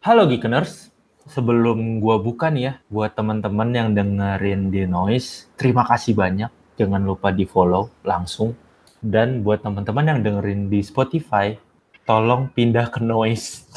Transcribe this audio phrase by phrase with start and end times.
[0.00, 0.88] Halo Geekeners,
[1.28, 6.48] sebelum gua buka nih ya, buat teman-teman yang dengerin di Noise, terima kasih banyak.
[6.80, 8.56] Jangan lupa di follow langsung.
[9.04, 11.52] Dan buat teman-teman yang dengerin di Spotify,
[12.08, 13.68] tolong pindah ke Noise.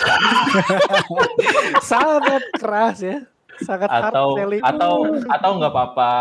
[1.91, 3.19] Sangat keras ya.
[3.59, 4.95] Sangat atau atau
[5.27, 6.11] atau nggak apa-apa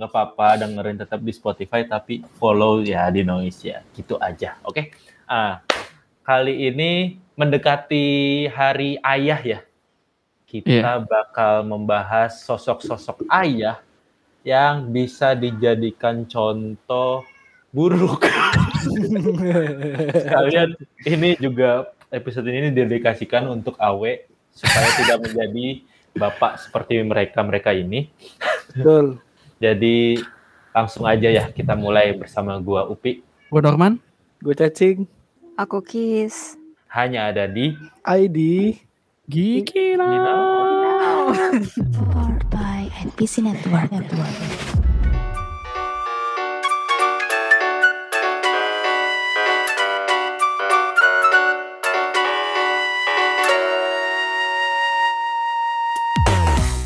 [0.00, 4.90] nggak apa-apa dengerin tetap di Spotify tapi follow ya di Noise ya gitu aja oke
[5.30, 5.62] ah
[6.26, 9.60] kali ini mendekati hari ayah ya
[10.46, 13.78] kita bakal membahas sosok-sosok ayah
[14.46, 17.22] yang bisa dijadikan contoh
[17.70, 18.24] buruk
[20.32, 20.72] kalian
[21.04, 25.66] ini juga episode ini dedikasikan untuk Awe supaya tidak menjadi
[26.16, 28.08] bapak seperti mereka mereka ini.
[28.72, 29.20] Betul.
[29.60, 30.20] Jadi
[30.72, 33.20] langsung aja ya kita mulai bersama gua Upi.
[33.52, 34.00] Gue Norman.
[34.40, 35.08] Gue cacing.
[35.56, 36.60] Aku Kis.
[36.96, 37.76] Hanya ada di
[38.08, 38.72] ID.
[39.28, 40.00] Gigi
[41.92, 43.92] Powered by NPC Network.
[43.92, 44.32] Network.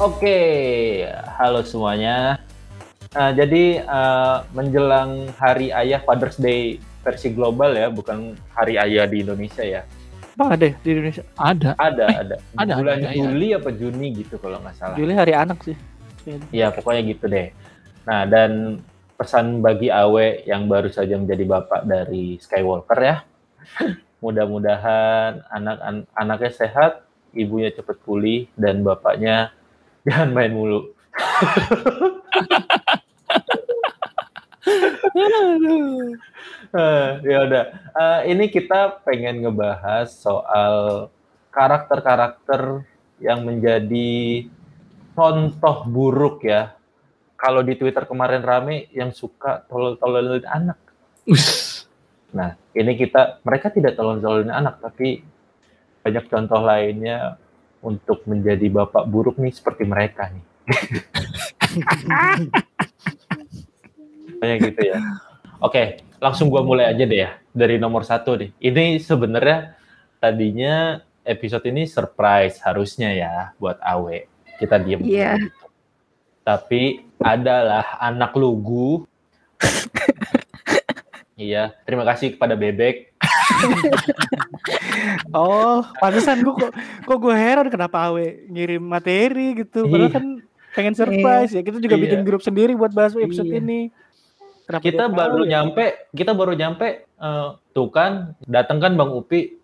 [0.02, 1.06] Oke,
[1.38, 2.42] halo semuanya.
[3.14, 9.22] Nah, jadi eh, menjelang Hari Ayah Father's Day versi global ya, bukan Hari Ayah di
[9.22, 9.86] Indonesia ya.
[10.40, 11.20] Apa ada di Indonesia?
[11.36, 11.76] Ada.
[11.76, 12.36] Ada, Eh, ada.
[12.56, 13.22] ada, Bulan ada, iya.
[13.28, 14.96] Juli apa Juni gitu kalau nggak salah.
[14.96, 15.76] Juli hari anak sih.
[16.48, 17.52] Ya, pokoknya gitu deh.
[18.08, 18.80] Nah, dan
[19.20, 23.16] pesan bagi Awe yang baru saja menjadi bapak dari Skywalker ya.
[24.24, 27.04] Mudah-mudahan anak an- anaknya sehat,
[27.36, 29.52] ibunya cepat pulih dan bapaknya
[30.08, 30.88] jangan main mulu.
[36.70, 37.64] Eh, ya udah.
[37.90, 41.10] Eh, ini kita pengen ngebahas soal
[41.50, 42.86] karakter-karakter
[43.18, 44.46] yang menjadi
[45.18, 46.78] contoh buruk ya.
[47.34, 50.78] Kalau di Twitter kemarin rame yang suka tolol-tololin anak.
[52.30, 55.24] Nah, ini kita mereka tidak tolol-tololin anak tapi
[56.00, 57.36] banyak contoh lainnya
[57.80, 60.44] untuk menjadi bapak buruk nih seperti mereka nih.
[64.40, 64.98] Kayak gitu ya.
[65.60, 65.82] Oke,
[66.18, 68.50] langsung gua mulai aja deh ya dari nomor satu nih.
[68.58, 69.76] Ini sebenarnya
[70.16, 74.24] tadinya episode ini surprise harusnya ya buat Awe.
[74.56, 75.04] Kita diem.
[75.04, 75.36] Iya.
[75.36, 75.64] gitu.
[76.40, 76.82] Tapi
[77.20, 79.04] adalah anak lugu.
[81.36, 83.12] iya, terima kasih kepada Bebek.
[85.30, 86.72] Oh, pantesan gue kok,
[87.06, 89.86] kok gue heran kenapa Awe ngirim materi gitu.
[89.86, 90.16] Padahal Iya.
[90.16, 90.24] kan
[90.72, 91.62] pengen surprise ya.
[91.62, 92.02] Kita juga Iya.
[92.04, 93.58] bikin grup sendiri buat bahas episode Iya.
[93.62, 93.80] ini.
[94.70, 95.50] Kenapa kita baru tahu ya?
[95.50, 99.58] nyampe, kita baru nyampe eh, tuh kan datang kan Bang Upi.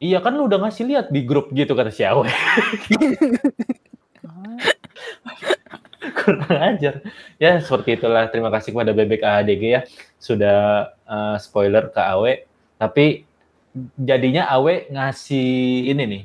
[0.00, 2.24] Iya kan lu udah ngasih lihat di grup gitu kata si Awe.
[6.24, 7.04] Kurang ajar.
[7.36, 8.28] Ya seperti itulah.
[8.32, 9.80] Terima kasih kepada Bebek ADG ya
[10.16, 12.48] sudah eh, spoiler ke Awe.
[12.80, 13.28] Tapi
[14.00, 16.24] jadinya Awe ngasih ini nih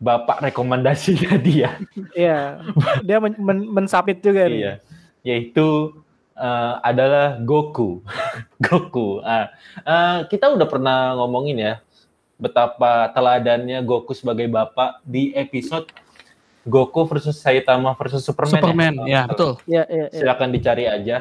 [0.00, 1.76] bapak rekomendasinya dia.
[2.16, 2.64] Iya.
[3.06, 4.60] Dia men, men, mensubmit juga nih.
[4.64, 4.74] Iya,
[5.22, 5.92] yaitu
[6.40, 8.00] eh, adalah Goku.
[8.64, 9.20] Goku.
[9.20, 9.52] Ah,
[9.84, 11.74] eh, kita udah pernah ngomongin ya
[12.40, 15.92] betapa teladannya Goku sebagai bapak di episode
[16.64, 18.52] Goku versus Saitama versus Superman.
[18.56, 19.08] Superman, ya.
[19.08, 19.52] ya betul.
[19.68, 20.20] Iya, iya, iya.
[20.24, 21.16] Silakan dicari aja.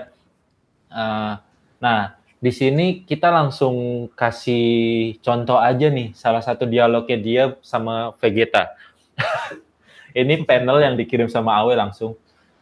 [0.89, 1.33] Eh,
[1.79, 8.71] nah, di sini kita langsung kasih contoh aja nih salah satu dialognya dia sama Vegeta.
[10.15, 12.17] Ini panel yang dikirim sama Awe langsung.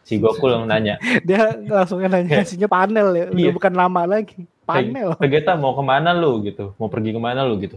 [0.08, 0.96] Si Goku yang nanya,
[1.28, 3.26] Dia langsung nanya hasilnya panel ya.
[3.28, 3.52] Iya.
[3.52, 4.48] bukan lama lagi.
[4.64, 5.12] Panel.
[5.20, 6.72] Vegeta mau ke mana lu gitu?
[6.80, 7.76] Mau pergi ke mana lu gitu?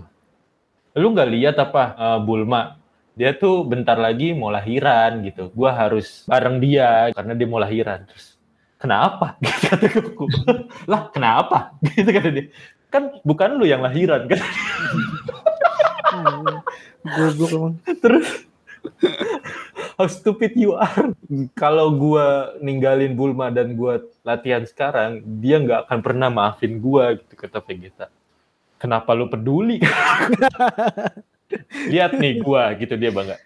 [0.95, 2.79] Lu nggak lihat apa eh, Bulma?
[3.19, 5.51] Dia tuh bentar lagi mau lahiran gitu.
[5.51, 8.07] Gua harus bareng dia karena dia mau lahiran.
[8.07, 8.39] Terus
[8.79, 9.35] kenapa?
[9.43, 10.25] Gitu kata Goku.
[10.87, 11.75] lah kenapa?
[11.83, 12.47] Gitu kata dia.
[12.87, 14.39] Kan bukan lu yang lahiran kan?
[17.03, 17.75] Goblok emang.
[17.99, 18.50] Terus
[19.97, 21.13] how stupid you are.
[21.53, 27.33] Kalau gua ninggalin Bulma dan gua latihan sekarang, dia nggak akan pernah maafin gua gitu
[27.37, 28.07] kata Vegeta.
[28.81, 29.77] Kenapa lu peduli?
[31.93, 33.37] Lihat nih gua gitu dia bangga.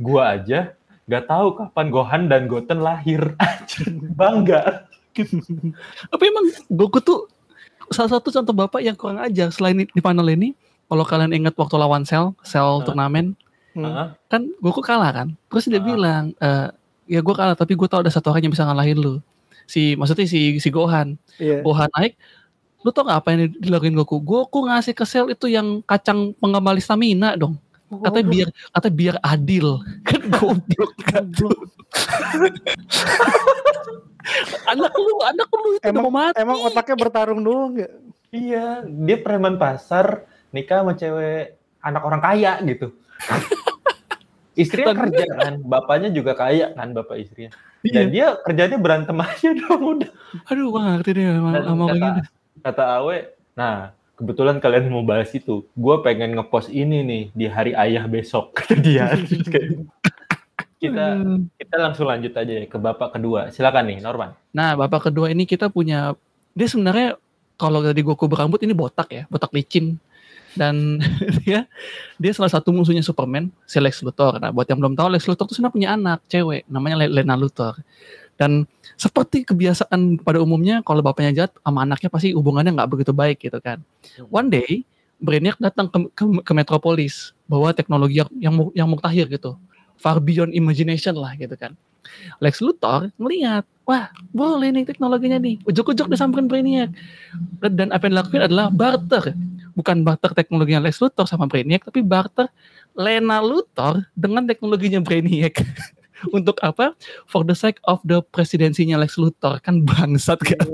[0.00, 0.74] Gua aja
[1.10, 3.34] nggak tahu kapan Gohan dan Goten lahir.
[4.20, 4.86] Bangga.
[6.06, 7.26] Tapi emang Goku tuh
[7.90, 10.54] salah satu contoh bapak yang kurang ajar selain di panel ini.
[10.86, 12.86] Kalau kalian ingat waktu lawan Cell, Cell Hah?
[12.86, 13.34] turnamen,
[13.70, 14.12] Hmm.
[14.26, 15.28] Kan Goku kalah kan.
[15.46, 15.84] Terus dia Ah.
[15.84, 16.68] bilang, eh,
[17.06, 19.14] ya gue kalah tapi gue tau ada satu orang yang bisa ngalahin lu.
[19.64, 21.14] Si maksudnya si si Gohan.
[21.36, 21.62] Iya.
[21.62, 22.18] Gohan naik,
[22.80, 24.18] lu tau gak apa yang dilakuin Goku?
[24.18, 27.54] Goku ngasih ke Cell itu yang kacang pengembali stamina dong.
[27.90, 29.66] Katanya biar katanya biar adil.
[30.06, 31.26] Kan goblok kan.
[31.30, 31.58] Goblok.
[34.68, 36.38] anak lu, anak lu itu Emang mau mati.
[36.38, 37.88] emang otaknya bertarung doang ya?
[38.30, 42.94] Iya, dia preman pasar nikah sama cewek anak orang kaya gitu.
[44.58, 47.50] Istrinya kerja kan, bapaknya juga kaya kan bapak istrinya.
[47.80, 48.12] Dan Iya.
[48.12, 50.10] dia kerjanya berantem aja dong udah.
[50.52, 51.50] Aduh, gua gak ngerti deh sama,
[51.88, 52.22] kata, ini.
[52.60, 53.18] kata Awe,
[53.56, 53.74] nah
[54.20, 58.76] kebetulan kalian mau bahas itu, gue pengen ngepost ini nih di hari ayah besok kata
[58.76, 59.16] dia.
[60.76, 61.06] Kita
[61.56, 63.48] kita langsung lanjut aja ya ke bapak kedua.
[63.48, 64.32] Silakan nih Norman.
[64.52, 66.12] Nah, bapak kedua ini kita punya
[66.52, 67.16] dia sebenarnya
[67.56, 69.96] kalau tadi Goku berambut ini botak ya, botak licin.
[70.58, 70.98] Dan
[71.44, 71.66] dia
[72.18, 74.38] dia salah satu musuhnya Superman, si Lex Luthor.
[74.38, 77.34] Nah, buat yang belum tahu Lex Luthor itu sebenarnya punya anak cewek namanya Le- Lena
[77.38, 77.78] Luthor.
[78.40, 78.64] Dan
[78.96, 83.60] seperti kebiasaan pada umumnya kalau bapaknya jahat sama anaknya pasti hubungannya nggak begitu baik gitu
[83.60, 83.84] kan.
[84.32, 84.88] One day
[85.20, 89.60] Brainiac datang ke, ke, ke Metropolis bawa teknologi yang yang, yang muktahir gitu.
[90.00, 91.76] Far beyond imagination lah gitu kan.
[92.38, 95.60] Lex Luthor ngeliat, wah boleh nih teknologinya nih.
[95.66, 96.90] Ujuk-ujuk disamperin Brainiac.
[97.60, 99.34] Dan apa yang dilakukan adalah barter.
[99.74, 102.46] Bukan barter teknologinya Lex Luthor sama Brainiac, tapi barter
[102.94, 105.62] Lena Luthor dengan teknologinya Brainiac.
[106.36, 106.92] Untuk apa?
[107.24, 109.58] For the sake of the presidensinya Lex Luthor.
[109.64, 110.68] Kan bangsat kan?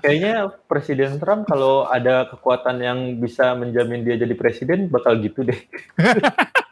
[0.00, 5.60] Kayaknya Presiden Trump kalau ada kekuatan yang bisa menjamin dia jadi presiden bakal gitu deh.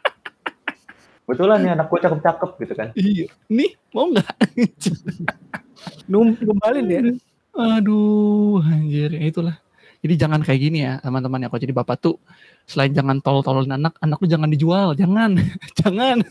[1.29, 2.87] Betulan nih anak gue cakep-cakep gitu kan.
[2.97, 3.29] Iya.
[3.53, 4.25] Nih, mau nggak?
[6.11, 6.99] Num numbalin ya.
[7.53, 9.13] Aduh, anjir.
[9.13, 9.55] Ya itulah.
[10.01, 11.47] Jadi jangan kayak gini ya, teman-teman ya.
[11.53, 12.15] Kalau jadi bapak tuh,
[12.65, 14.97] selain jangan tolol-tololin anak, anak lu jangan dijual.
[14.97, 15.37] Jangan.
[15.85, 16.25] jangan.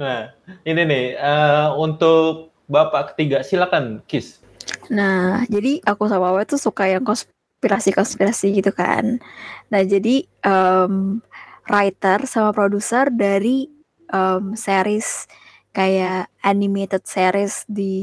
[0.00, 0.32] Nah,
[0.64, 4.40] ini nih eh, untuk bapak ketiga silakan Kis.
[4.88, 9.20] Nah, jadi aku sama Awe tuh suka yang konspirasi-konspirasi gitu kan.
[9.68, 11.18] Nah, jadi em,
[11.66, 13.79] writer sama produser dari
[14.12, 15.26] em, series
[15.70, 17.94] kayak animated series di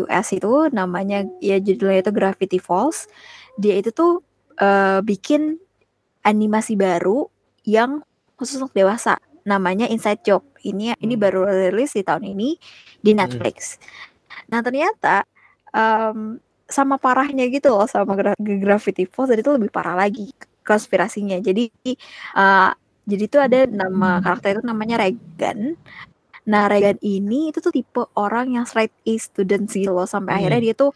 [0.00, 3.06] US itu namanya ya judulnya itu Gravity Falls.
[3.60, 4.24] Dia itu tuh
[4.58, 5.56] eh, bikin
[6.24, 7.28] animasi baru
[7.64, 8.02] yang
[8.36, 9.18] khusus untuk dewasa.
[9.48, 10.42] Namanya Inside Job.
[10.60, 11.22] Ini ini Hmm.
[11.24, 11.40] baru
[11.72, 12.56] rilis di tahun ini
[13.00, 13.78] di Netflix.
[14.52, 15.24] Nah, ternyata
[15.72, 20.28] em, sama parahnya gitu loh sama Gra- Gravity Falls jadi itu lebih parah lagi
[20.64, 21.40] konspirasinya.
[21.40, 21.68] Jadi
[22.36, 22.70] eh,
[23.08, 25.72] jadi itu ada nama karakter itu namanya Regan.
[26.44, 30.38] Nah, Regan ini itu tuh tipe orang yang straight A student sih loh sampai Hmm.
[30.44, 30.90] akhirnya dia tuh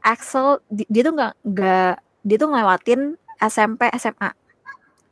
[0.00, 1.92] Axel di- dia tuh nggak nggak
[2.22, 3.00] dia tuh ngelewatin
[3.38, 4.30] SMP SMA.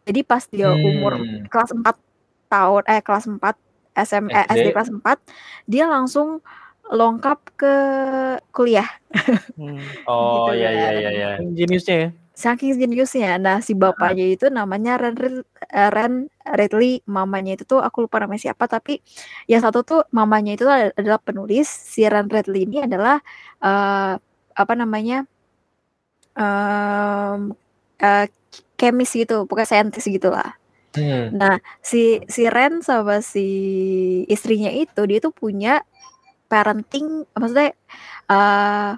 [0.04, 1.46] Jadi pas dia umur Hmm.
[1.46, 1.96] kelas 4
[2.46, 3.56] tahun eh kelas 4
[3.94, 4.50] SM eh, SD.
[4.54, 5.18] SD kelas 4
[5.66, 6.38] dia langsung
[6.84, 7.74] lengkap ke
[8.50, 8.84] kuliah
[9.56, 9.78] Hmm.
[10.10, 10.94] Oh Gitu iya iya kan.
[11.00, 11.28] iya iya.
[11.40, 12.08] Jeniusnya ya.
[12.34, 15.14] Saking jeniusnya nah si bapaknya itu namanya Ren,
[15.78, 16.12] eh, Ren
[16.58, 17.00] Ridley.
[17.06, 18.98] Mamanya itu tuh aku lupa namanya siapa tapi
[19.50, 21.66] yang satu tuh mamanya itu ad- adalah penulis.
[21.70, 23.16] Si Ren Ridley ini adalah
[23.62, 24.12] eh,
[24.54, 25.26] apa namanya
[26.34, 27.40] em
[28.02, 28.26] eh,
[28.78, 30.50] kemis gitu bukan saintis gitu lah
[30.94, 31.34] Hmm.
[31.34, 33.46] Nah, si si Ren sama si
[34.30, 35.82] istrinya itu dia tuh punya
[36.50, 37.74] parenting maksudnya
[38.30, 38.90] eh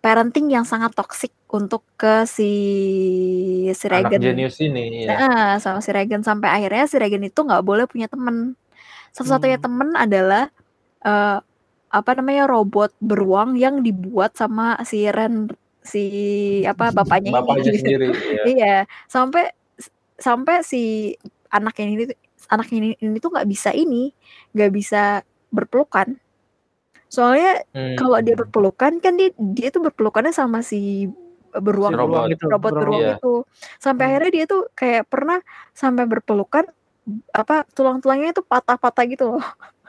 [0.00, 2.52] parenting yang sangat toksik untuk ke si
[3.70, 4.20] si Anak Regan.
[4.80, 5.16] ini ya.
[5.18, 8.56] Nah, sama si Regan sampai akhirnya si Regan itu nggak boleh punya temen.
[9.12, 9.66] Satu-satunya Hmm.
[9.66, 10.48] temen adalah
[11.02, 11.38] eh
[11.90, 15.50] apa namanya robot beruang yang dibuat sama si Ren
[15.82, 16.04] si
[16.64, 17.78] apa bapaknya Bapaknya ini.
[17.82, 18.06] sendiri.
[18.14, 18.42] ya.
[18.46, 18.76] Iya,
[19.10, 19.50] sampai
[20.20, 21.14] sampai si
[21.50, 22.06] anak ini
[22.48, 24.12] anak ini ini tuh nggak bisa ini,
[24.54, 25.02] nggak bisa
[25.50, 26.14] berpelukan.
[27.10, 27.98] Soalnya Hmm.
[27.98, 31.10] kalau dia berpelukan kan dia dia tuh berpelukannya sama si
[31.50, 32.06] beruang Si robot.
[32.14, 33.14] beruang itu, robot beruang Iya.
[33.18, 33.34] itu.
[33.76, 34.10] Sampai Hmm.
[34.14, 35.38] akhirnya dia tuh kayak pernah
[35.72, 36.64] sampai berpelukan
[37.32, 39.44] apa tulang-tulangnya itu patah-patah gitu loh.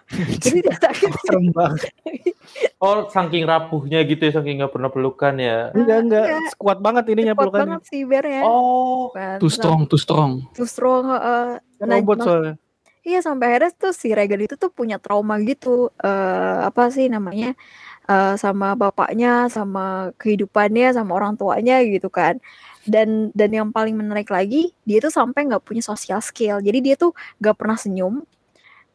[0.44, 1.12] Jadi dia sakit.
[1.24, 1.88] Serem banget.
[2.82, 5.70] Oh, saking rapuhnya gitu ya, saking nggak pernah pelukan ya.
[5.72, 6.26] Enggak enggak.
[6.26, 6.40] Iya.
[6.58, 7.64] Kuat banget ininya Kuat pelukannya.
[7.78, 8.42] banget sih bearnya.
[8.44, 9.38] Oh, Kan.
[9.38, 10.32] Too strong, too strong.
[10.52, 11.62] Too strong, heeh.
[11.80, 12.54] Nah, Robot soalnya.
[13.02, 17.58] Iya sampai akhirnya tuh si Regan itu tuh punya trauma gitu eh apa sih namanya
[18.06, 22.38] eh sama bapaknya sama kehidupannya sama orang tuanya gitu kan
[22.86, 26.96] dan dan yang paling menarik lagi dia tuh sampai nggak punya social skill jadi dia
[26.98, 28.22] tuh nggak pernah senyum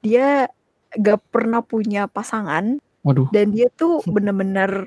[0.06, 0.54] dia
[0.94, 3.26] nggak pernah punya pasangan Waduh.
[3.34, 4.86] dan dia tuh bener-bener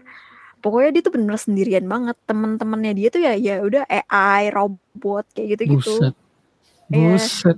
[0.63, 5.59] pokoknya dia tuh bener sendirian banget teman-temannya dia tuh ya ya udah AI robot kayak
[5.59, 6.28] gitu-gitu Buset.
[6.89, 7.15] Iya.
[7.17, 7.57] Buset.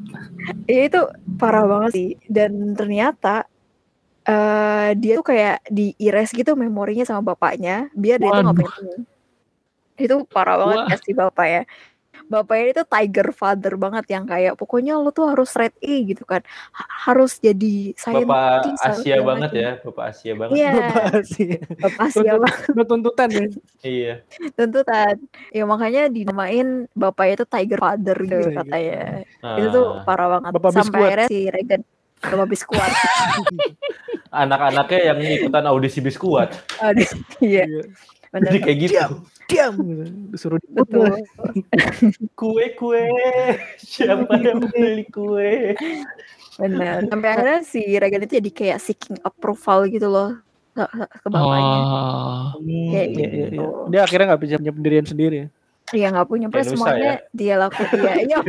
[0.68, 1.02] Ya itu
[1.40, 2.10] parah banget sih.
[2.28, 3.48] Dan ternyata
[4.22, 8.70] eh dia tuh kayak di erase gitu memorinya sama bapaknya biar dia tuh nggak.
[9.98, 11.00] Itu parah banget Wah.
[11.02, 11.64] si bapak ya.
[12.32, 16.40] Bapaknya itu tiger father banget yang kayak pokoknya lo tuh harus red A gitu kan.
[16.72, 20.56] Ha- harus jadi Bapak scientist, harus Asia banget ya, Bapak Asia banget.
[20.56, 21.50] Iya, Bapak sih.
[21.60, 23.46] bapak Asia banget tuntutan ya.
[23.84, 24.14] Iya.
[24.56, 25.16] tuntutan.
[25.52, 29.02] Ya makanya dinamain bapaknya itu tiger father gitu Tiger katanya.
[29.44, 30.52] Nah, Itu tuh parah banget.
[30.56, 31.04] Bapak Sampai biskuat.
[31.12, 31.82] akhirnya si Reagan
[32.22, 32.92] Bapak biskuat.
[34.32, 36.56] anak-anaknya yang ikutan audisi biskuat.
[36.80, 37.10] Aduh,
[37.44, 37.68] iya,
[38.32, 38.34] Iya.
[38.34, 38.48] benar.
[38.48, 38.94] Jadi kayak gitu.
[38.96, 39.12] Diam,
[39.46, 39.74] diam.
[40.32, 41.12] Disuruh Betul.
[42.34, 43.04] Kue kue.
[43.78, 45.76] Siapa yang beli kue?
[46.56, 47.04] Benar.
[47.06, 50.40] Sampai akhirnya si Reagan itu jadi kayak seeking approval gitu loh
[50.72, 51.76] ke, ke bapaknya.
[51.76, 53.60] Oh, Kayak Iya, iya, gitu.
[53.60, 53.68] iya.
[53.92, 55.36] Dia akhirnya nggak bisa punya pendirian sendiri.
[55.38, 55.48] ya.
[55.92, 58.00] Iya nggak punya, Kayak semuanya dia lakukan.
[58.00, 58.40] Iya, iya.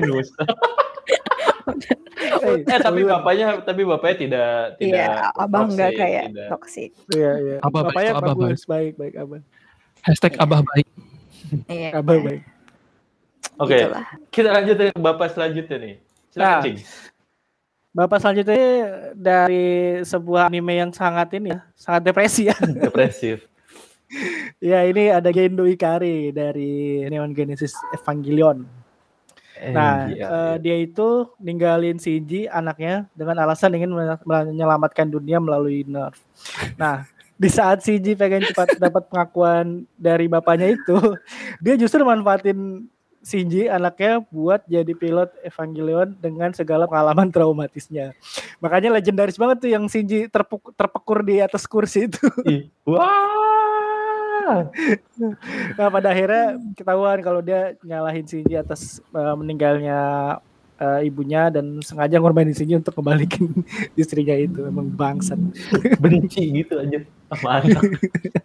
[2.42, 6.48] Eh, tapi bapaknya tapi bapaknya tidak tidak Iya, abang nggak kayak tidak.
[6.50, 6.90] toxic.
[7.10, 7.56] Iya, iya.
[7.58, 9.40] Abah baik, Bapaknya abah bagus, baik, baik, abah.
[10.02, 10.88] Hashtag abah baik.
[11.66, 11.98] Iya.
[11.98, 12.42] Abah baik.
[13.58, 14.04] Oke, Gitulah.
[14.28, 15.94] kita lanjut ke bapak selanjutnya nih.
[16.28, 16.62] Silakan, Nah.
[16.62, 16.78] Cing.
[17.92, 18.56] Bapak selanjutnya
[19.12, 19.68] dari
[20.00, 22.56] sebuah anime yang sangat ini ya, sangat depresi ya.
[22.88, 23.44] Depresif.
[24.58, 28.64] ya ini ada Gendo Ikari dari Neon Genesis Evangelion.
[29.62, 35.84] Nah, iya, eh, dia itu ninggalin Shinji anaknya dengan alasan ingin men- menyelamatkan dunia melalui
[35.84, 36.16] nerf.
[36.74, 37.04] Nah,
[37.42, 40.98] di saat Shinji pengen cepat dapat pengakuan dari bapaknya itu,
[41.58, 42.86] dia justru manfaatin
[43.22, 48.14] Shinji anaknya buat jadi pilot Evangelion dengan segala pengalaman traumatisnya.
[48.58, 52.22] Makanya legendaris banget tuh yang Shinji terpuk- terpekur di atas kursi itu.
[52.86, 54.66] Wah.
[55.78, 60.42] Nah pada akhirnya ketahuan kalau dia nyalahin Shinji atas eh, meninggalnya
[60.82, 63.46] eh, ibunya dan sengaja ngorbanin Shinji untuk kembalikan
[63.94, 65.38] istrinya itu emang bangsat.
[65.96, 66.98] benci gitu aja
[67.30, 67.82] sama anak.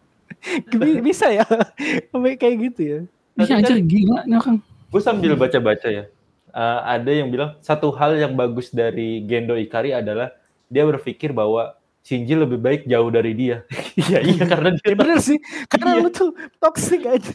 [0.71, 1.43] Bi- Bisa ya
[2.09, 2.99] sampai kayak gitu ya.
[3.33, 4.57] Tapi Iya kan- aja gila nih orang.
[4.87, 6.05] Gue sambil baca-baca ya.
[6.49, 10.31] eh, ada yang bilang satu hal yang bagus dari Gendo Ikari adalah
[10.65, 13.67] dia berpikir bahwa Shinji lebih baik jauh dari dia.
[13.93, 15.35] Iya iya karena dia Ya bener sih
[15.67, 16.01] karena Iya.
[16.01, 17.33] lu tuh toxic aja.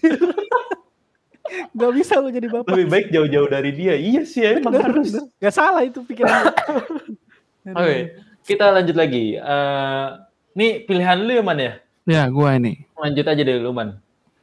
[1.73, 2.69] Gak bisa lu jadi bapak.
[2.69, 3.95] lebih baik jauh-jauh dari dia.
[3.95, 5.11] Iya sih emang Bener, harus.
[5.11, 5.25] bener.
[5.39, 6.53] Gak salah itu pikiran.
[7.79, 7.97] Oke,
[8.43, 9.35] kita lanjut lagi.
[9.35, 10.07] Eh,
[10.53, 11.73] nih pilihan lu ya man ya?
[12.03, 12.83] Ya, gua ini.
[12.95, 14.03] Lanjut aja deh lu man.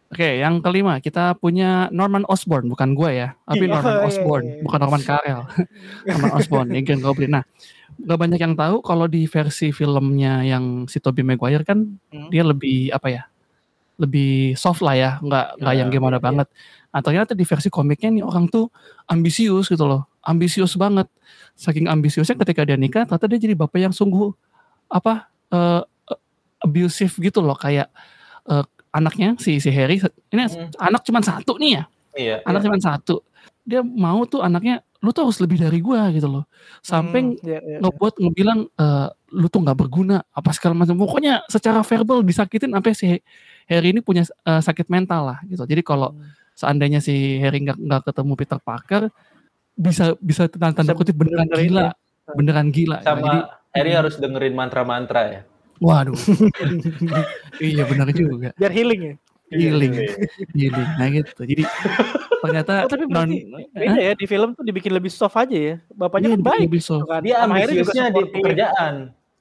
[0.09, 4.45] Oke, yang kelima kita punya Norman Osborn, bukan gua ya, tapi Iya, Norman iya, Osborn,
[4.47, 4.61] iya.
[4.63, 5.41] bukan Norman Karel.
[6.07, 7.29] Norman Osborn, yang Green Goblin.
[7.29, 7.43] Nah,
[7.99, 12.25] gak banyak yang tahu kalau di versi filmnya yang si Tobey Maguire kan Hmm.
[12.33, 13.21] dia lebih apa ya,
[13.99, 16.23] lebih soft lah ya, nggak nggak yang gimana iya.
[16.23, 16.47] banget.
[16.89, 18.71] Nah, ternyata di versi komiknya nih orang tuh
[19.11, 21.05] ambisius gitu loh, ambisius banget.
[21.59, 24.31] Saking ambisiusnya ketika dia nikah, ternyata dia jadi bapak yang sungguh
[24.89, 25.81] apa eh,
[26.63, 27.91] abusive gitu loh, kayak
[28.49, 30.01] eh, anaknya si si Harry
[30.33, 30.69] ini Hmm.
[30.81, 31.83] anak cuma satu nih ya
[32.17, 32.35] Iya.
[32.41, 33.21] anak cuma satu
[33.61, 36.43] dia mau tuh anaknya lu tuh harus lebih dari gua gitu loh
[36.81, 37.77] sampai Hmm, iya, iya, iya.
[37.85, 42.91] ngebuat ngebilang eh, lu tuh nggak berguna apa segala macam pokoknya secara verbal disakitin sampai
[42.97, 43.07] si
[43.69, 46.25] Harry ini punya eh, sakit mental lah gitu jadi kalau Hmm.
[46.53, 49.07] seandainya si Harry nggak nggak ketemu Peter Parker
[49.71, 52.35] bisa bisa tanda, tanda kutip beneran gila ini.
[52.35, 53.39] beneran gila Sama jadi
[53.71, 55.41] Harry harus dengerin mantra-mantra ya.
[55.79, 56.17] waduh
[57.61, 59.15] iya benar juga Biar healing ya.
[59.49, 60.11] healing Iya,
[60.53, 61.63] healing nah gitu jadi
[62.39, 63.29] ternyata Oh, tapi non
[63.71, 65.75] beda ya di film tuh dibikin lebih soft aja ya.
[65.89, 66.67] Bapaknya Iya, kan baik.
[66.67, 66.99] lebih soft.
[66.99, 67.21] gitu kan.
[67.21, 68.93] Dia ambisiusnya di pekerjaan.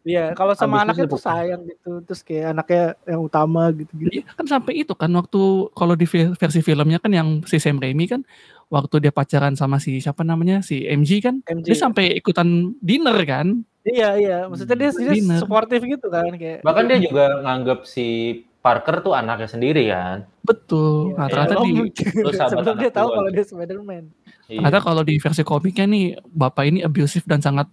[0.09, 1.91] Iya, kalau sama Ambisius anaknya tuh sayang gitu.
[2.01, 4.09] Terus kayak anaknya yang utama gitu-gitu.
[4.09, 7.77] Iya, kan sampai itu kan waktu kalau di ve- versi filmnya kan yang si Sam
[7.77, 8.25] Raimi kan
[8.69, 11.65] waktu dia pacaran sama si siapa namanya si MG kan MJ.
[11.67, 12.49] dia sampai ikutan
[12.81, 14.39] dinner kan Iya, iya.
[14.45, 15.41] Maksudnya dia, dia Dinner.
[15.41, 16.61] supportive gitu kan kayak.
[16.61, 18.07] Bahkan dia juga nganggap si
[18.59, 20.29] Parker tuh anaknya sendiri kan.
[20.43, 21.73] betul nah Iya, ternyata oh, di
[22.33, 24.05] Sebelum dia tahu kalau dia Spider-Man.
[24.45, 24.59] Iya.
[24.61, 27.69] ternyata kalau di versi komiknya nih bapak ini abusive dan sangat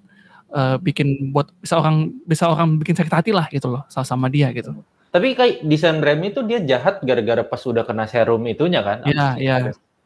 [0.56, 4.28] eh, bikin buat bisa orang bisa orang bikin sakit hati lah gitu loh sama sama
[4.32, 4.72] dia gitu
[5.12, 9.00] Tapi kayak di Sam Raimi tuh dia jahat gara-gara pas udah kena serum itunya kan.
[9.08, 9.56] Iya, iya.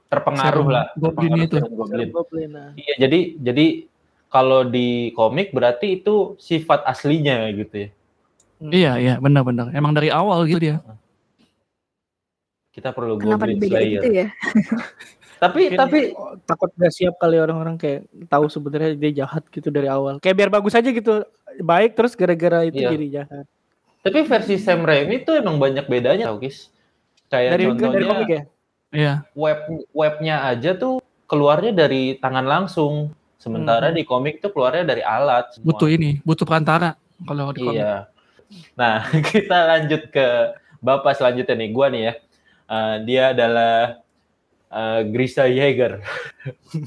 [0.05, 0.85] Terpengaruh Serum lah.
[0.93, 1.57] Goblin terpengaruh itu.
[1.73, 2.09] Goblin.
[2.13, 2.49] Goblin.
[2.53, 2.69] nah.
[2.77, 3.65] Iya, jadi jadi
[4.29, 7.89] kalau di komik berarti itu sifat aslinya gitu ya.
[8.59, 8.71] Hmm.
[8.75, 10.77] iya iya benar-benar emang dari awal gitu dia
[12.69, 14.01] Kita perlu Kenapa Goblin Slayer.
[14.03, 14.27] gitu ya?
[15.39, 15.99] Tapi Mungkin tapi
[16.43, 20.19] takut gak siap kali orang-orang kayak tahu sebenarnya dia jahat gitu dari awal.
[20.19, 21.23] Kayak biar bagus aja gitu.
[21.57, 22.91] Baik terus gara-gara itu Iya.
[22.91, 23.45] jadi jahat.
[23.99, 26.71] tapi versi Sam Raimi tuh emang banyak bedanya tau Kis.
[27.27, 28.41] Kayak Dari contohnya dari komik ya?
[28.89, 29.59] iya web
[29.91, 33.11] webnya aja tuh keluarnya dari tangan langsung.
[33.35, 33.95] Sementara Hmm.
[33.95, 35.51] di komik tuh keluarnya dari alat.
[35.53, 35.65] semua.
[35.65, 38.07] butuh ini butuh perantara kalau di komik Iya.
[38.73, 40.27] Nah, kita lanjut ke
[40.79, 42.13] bapak selanjutnya nih, gua nih ya.
[42.67, 43.99] Eh, dia adalah
[44.69, 45.99] eh, Grisa Yeager.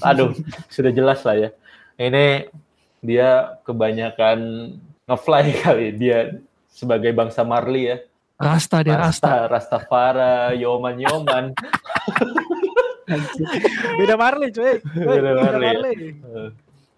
[0.01, 0.33] Aduh,
[0.67, 1.51] sudah jelas lah ya.
[1.97, 2.49] Ini
[3.03, 4.39] dia kebanyakan
[5.05, 7.99] ngefly kali dia sebagai bangsa Marley ya.
[8.39, 9.47] Rasta dia Rasta.
[9.47, 11.45] Rasta, Rastafara, Yoman Yoman.
[13.99, 14.79] Beda Marley cuy.
[14.83, 16.17] Beda Marley.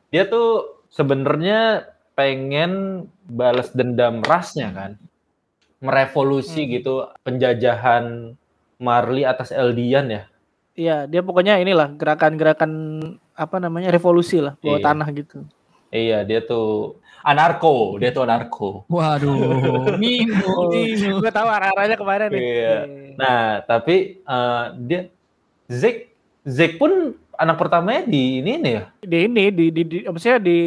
[0.08, 4.92] Dia tuh sebenarnya pengen balas dendam rasnya kan.
[5.84, 6.70] Merevolusi Hmm.
[6.70, 6.94] gitu
[7.26, 8.32] penjajahan
[8.78, 10.24] Marley atas Eldian ya.
[10.75, 12.71] Iya, dia pokoknya inilah gerakan-gerakan
[13.31, 14.87] apa namanya revolusi lah bawah Iya.
[14.90, 15.38] tanah gitu.
[15.88, 18.83] Iya, dia tuh anarko, dia tuh anarko.
[18.90, 21.23] Waduh, Nino, Nino.
[21.23, 22.43] Gue tahu arah-arahnya ke mana nih.
[22.43, 22.76] Iya.
[23.14, 25.00] Nah, tapi eh, dia
[25.71, 26.11] Zek
[26.43, 28.85] Zek pun anak pertamanya di ini nih ya.
[29.00, 30.59] di ini di di, di maksudnya di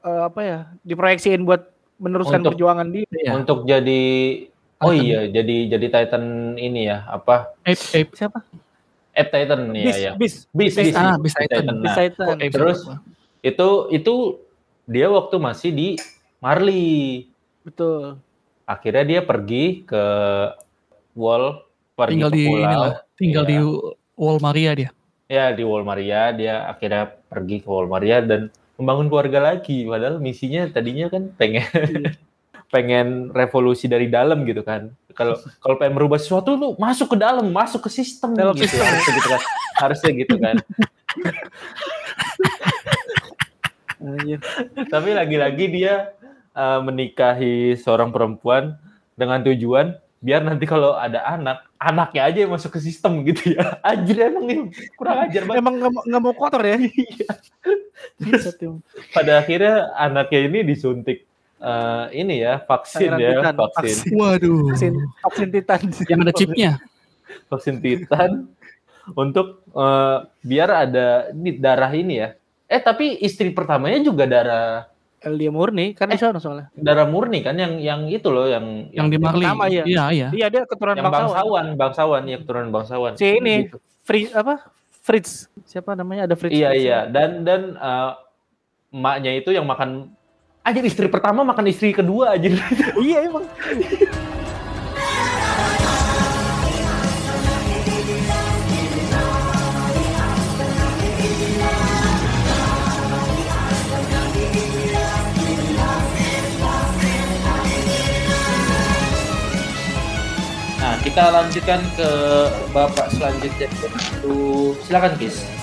[0.00, 1.68] eh, apa ya diproyeksiin buat
[2.00, 3.04] meneruskan Untuk- perjuangan dia.
[3.12, 3.36] Iya.
[3.36, 4.02] Untuk jadi
[4.78, 5.04] Oh Titan.
[5.04, 7.50] iya, jadi jadi Titan ini ya, apa?
[7.66, 8.14] Ape, Ape.
[8.14, 8.40] Siapa?
[9.18, 10.12] Ape Titan ya, Bis, ya.
[10.14, 11.62] bis, Bis, bis, Ah, bis Bis Titan.
[11.66, 12.26] Nah, bis Titan.
[12.28, 12.78] Oh, Terus?
[13.40, 14.14] itu itu
[14.84, 15.88] dia waktu masih di
[16.38, 17.26] Marley.
[17.60, 18.22] Betul.
[18.64, 20.04] Akhirnya dia pergi ke
[21.12, 22.62] Wall, pergi tinggal ke di pulau.
[22.62, 23.50] inilah, tinggal Iya.
[23.50, 23.56] di
[24.14, 24.90] Wall Maria dia.
[25.26, 29.82] Ya di Wall Maria dia akhirnya pergi ke Wall Maria dan membangun keluarga lagi.
[29.82, 32.10] Padahal misinya tadinya kan pengen Iya.
[32.74, 34.92] pengen revolusi dari dalam gitu kan.
[35.18, 38.70] Kalau kalau pengen merubah sesuatu lu masuk ke dalam, masuk ke sistem Dalam gitu.
[38.70, 38.86] sistem.
[38.86, 39.40] Harusnya gitu kan.
[39.74, 40.56] Harusnya gitu kan.
[44.86, 46.14] Tapi lagi-lagi dia
[46.54, 48.78] uh, menikahi seorang perempuan
[49.18, 53.78] dengan tujuan biar nanti kalau ada anak, anaknya aja yang masuk ke sistem gitu ya.
[53.86, 54.58] Anjir emang nih
[54.98, 55.58] kurang ajar banget.
[55.62, 56.78] Emang nggak mau- kotor ya?
[56.86, 57.30] Iya.
[58.18, 58.78] Buset, Yung.
[59.10, 61.26] pada akhirnya anaknya ini disuntik
[61.58, 64.70] eh, ini ya vaksin ya titan, vaksin Waduh.
[64.70, 65.80] Vaksin, vaksin titan.
[66.04, 66.70] Yang ada chipnya.
[67.46, 68.30] vaksin titan
[69.10, 72.28] untuk eh, biar ada ini darah ini ya
[72.64, 74.84] eh tapi istri pertamanya juga darah
[75.18, 76.70] Dia murni kan di sana soalnya.
[76.72, 79.42] darah murni kan yang yang itu loh yang Yang di Marley.
[79.42, 79.82] pertama, iya.
[79.82, 80.28] Iya, iya.
[80.30, 81.26] Iya dia keturunan yang bangsawan.
[81.26, 83.76] bangsawan bangsawan ya keturunan bangsawan Si ini Gitu.
[84.04, 84.54] Fritz apa?
[85.00, 85.30] Fritz.
[85.64, 86.22] Siapa namanya?
[86.24, 86.54] Ada Fritz.
[86.54, 86.84] iya Fritz.
[86.84, 88.10] iya dan dan eh,
[88.90, 90.12] emaknya itu yang makan
[90.68, 92.52] aja istri pertama makan istri kedua aja
[93.06, 93.48] Iya emang.
[110.78, 112.10] Nah, kita lanjutkan ke
[112.70, 113.68] bapak selanjutnya.
[114.86, 115.57] Silakan Kis.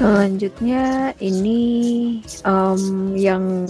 [0.00, 1.60] Selanjutnya ini
[2.24, 2.82] em,
[3.20, 3.68] yang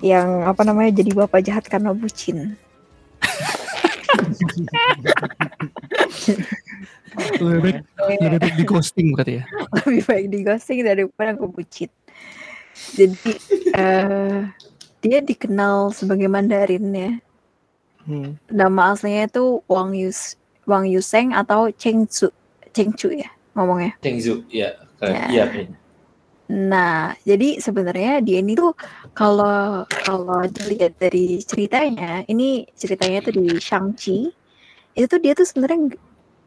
[0.00, 2.56] yang apa namanya jadi bapak jahat karena bucin.
[7.36, 9.44] Lebih baik, lebih baik di ghosting berarti ya.
[9.84, 11.92] Lebih baik di ghosting daripada kebucin.
[12.96, 13.32] Jadi
[13.76, 14.48] eh
[15.04, 17.12] dia dikenal sebagai Mandarin ya.
[18.08, 18.40] Hmm.
[18.48, 22.32] Nama aslinya itu Wang Yus Wang Yuseng atau Cheng Chu
[22.72, 23.92] Cheng Chu ya ngomongnya.
[24.00, 24.87] Chengzu, ya.
[24.98, 25.26] Ya.
[25.30, 25.78] Iya, kayaknya.
[26.48, 28.72] Nah, jadi sebenarnya dia ini tuh
[29.12, 34.32] kalau kalau dilihat dari ceritanya, ini ceritanya tuh di Shang-Chi.
[34.96, 35.92] Itu tuh dia tuh sebenarnya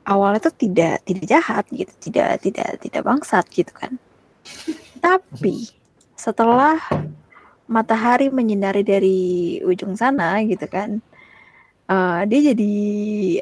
[0.09, 4.01] awalnya tuh tidak tidak jahat gitu, tidak tidak tidak bangsat gitu kan.
[4.97, 5.69] Tapi
[6.17, 6.81] setelah
[7.69, 9.21] matahari menyinari dari
[9.61, 10.97] ujung sana gitu kan,
[11.85, 12.73] eh, dia jadi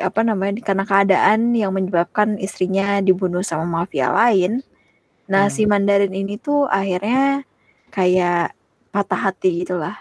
[0.03, 4.59] apa namanya karena keadaan yang menyebabkan istrinya dibunuh sama mafia lain.
[5.29, 5.53] Nah, Hmm.
[5.53, 7.45] si Mandarin ini tuh akhirnya
[7.89, 8.57] kayak
[8.89, 9.93] patah hati gitulah.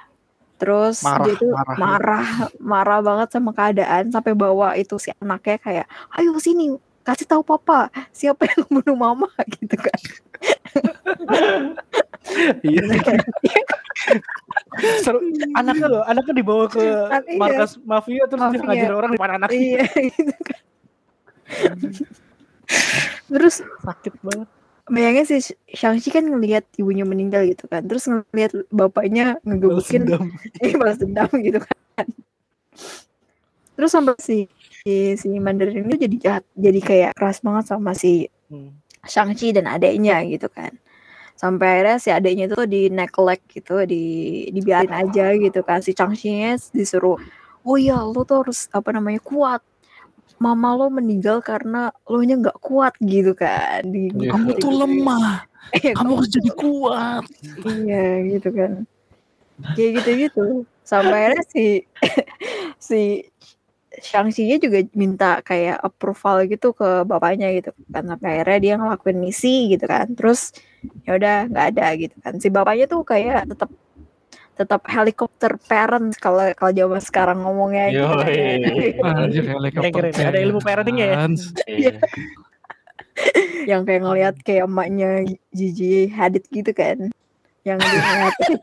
[0.57, 1.77] Terus Marah, dia tuh marah.
[1.79, 2.27] marah,
[2.59, 7.87] marah banget sama keadaan sampai bawa itu si anaknya kayak, "Ayo sini, kasih tahu papa
[8.11, 10.01] siapa yang bunuh mama." gitu kan.
[12.61, 12.83] Iya.
[15.01, 15.19] Seru.
[15.55, 17.39] Anaknya loh, anaknya dibawa ke An- iya.
[17.39, 18.67] markas mafia terus dia Mafia.
[18.67, 19.59] ngajarin orang di mana anaknya.
[19.59, 19.83] iya,
[20.17, 20.61] gitu kan.
[23.29, 24.49] Terus Sakit banget.
[24.89, 25.37] Bayangin si
[25.73, 27.85] Shang-Chi kan ngelihat ibunya meninggal gitu kan.
[27.87, 30.09] Terus ngelihat bapaknya ngegebukin.
[30.61, 32.07] eh balas dendam gitu kan.
[33.79, 34.51] Terus sampai si
[34.83, 38.73] si, si Mandarin itu jadi jahat jadi kayak keras banget sama si Hmm.
[39.05, 40.73] Shang-Chi dan adeknya gitu kan.
[41.37, 44.03] Sampai akhirnya si adeknya itu di neglect gitu di
[44.49, 45.85] dibiarin aja gitu kan.
[45.85, 47.21] Si Shang-Chi disuruh
[47.69, 49.61] oh iya lo tuh harus apa namanya kuat
[50.39, 54.35] mama lo meninggal karena lo nya nggak kuat gitu kan di Iya.
[54.35, 55.45] Kamu tuh lemah.
[55.69, 57.29] Iya, Kamu harus jadi kuat.
[57.69, 58.89] Iya gitu kan.
[59.77, 60.65] Kayak gitu-gitu.
[60.81, 61.65] Sampai akhirnya si
[62.89, 63.01] si
[64.01, 69.75] Shang-Chi juga minta kayak approval gitu ke bapaknya gitu kan sampai akhirnya dia ngelakuin misi
[69.75, 70.55] gitu kan terus
[71.03, 73.71] ya udah nggak ada gitu kan si bapaknya tuh kayak tetap
[74.59, 78.11] tetap helikopter parents kalau kalau zaman sekarang ngomongnya gitu.
[79.07, 80.11] Anjir, helikopter.
[80.11, 81.17] Ada ilmu parentingnya ya.
[81.71, 81.93] Iya.
[83.71, 87.11] yang kayak ngelihat kayak emaknya Gigi Hadid gitu kan
[87.67, 88.59] yang ngeliatin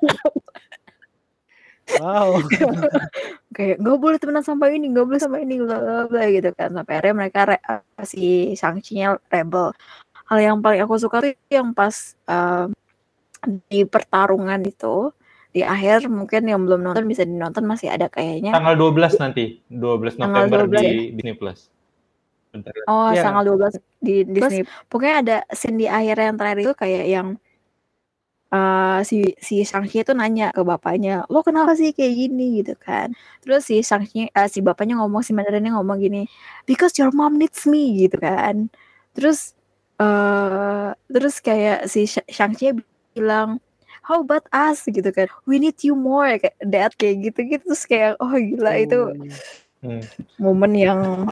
[2.02, 2.42] Wow.
[3.56, 6.94] kayak nggak boleh temenan sama ini nggak boleh sama ini bla bla gitu kan sampai
[6.98, 7.66] akhirnya mereka re-
[8.02, 9.70] si Shang-Chi-nya rebel
[10.26, 12.74] hal yang paling aku suka tuh yang pas um,
[13.70, 15.14] di pertarungan itu
[15.56, 20.20] di akhir mungkin yang belum nonton bisa dinonton masih ada kayaknya Tanggal 12 nanti, 12
[20.20, 21.60] Tanggal November 12 di Disney Plus.
[22.52, 22.72] Bentar.
[22.92, 23.24] oh Iya.
[23.24, 27.28] tanggal 12 di Disney pokoknya ada scene di akhir yang terakhir itu kayak yang
[28.52, 33.12] eh, si si Shang-Chi itu nanya ke bapaknya lo kenapa sih kayak gini gitu kan
[33.44, 36.28] terus si Shang-Chi eh, si bapaknya ngomong si Mandarinnya ngomong gini
[36.64, 38.68] because your mom needs me gitu kan
[39.16, 39.56] terus
[40.00, 42.76] eh terus kayak si Sh- Shang-Chi
[43.16, 43.60] bilang
[44.06, 47.84] how about us gitu kan we need you more kayak dad kayak gitu gitu terus
[47.84, 49.00] kayak oh gila itu
[49.82, 50.02] Hmm.
[50.38, 51.30] momen yang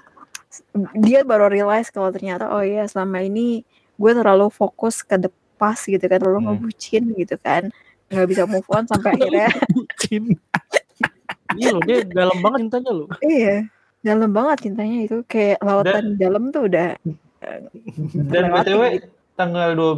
[1.02, 6.02] dia baru realize kalau ternyata oh iya selama ini gue terlalu fokus ke depas gitu
[6.02, 6.48] kan terlalu Hmm.
[6.54, 7.74] ngebucin gitu kan
[8.10, 10.38] nggak bisa move on sampai akhirnya Bucin.
[11.54, 13.08] Iya loh, dia dalam banget cintanya loh.
[13.22, 13.66] iya
[14.02, 16.94] dalam banget cintanya itu kayak lautan dalam tuh udah
[18.14, 19.08] Dan Lewat BTW gitu.
[19.34, 19.98] tanggal 12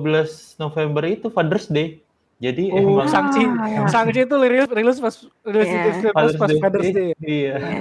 [0.58, 2.00] November itu Father's Day.
[2.36, 3.43] Jadi Oh, emang Shang-Chi.
[3.48, 3.88] Ah.
[3.88, 5.15] Shang-Chi itu rilis rilis pas
[5.48, 5.82] rilis Iya.
[5.88, 7.10] rilis pas pas Father's Day.
[7.24, 7.56] Iya.
[7.63, 7.80] ya.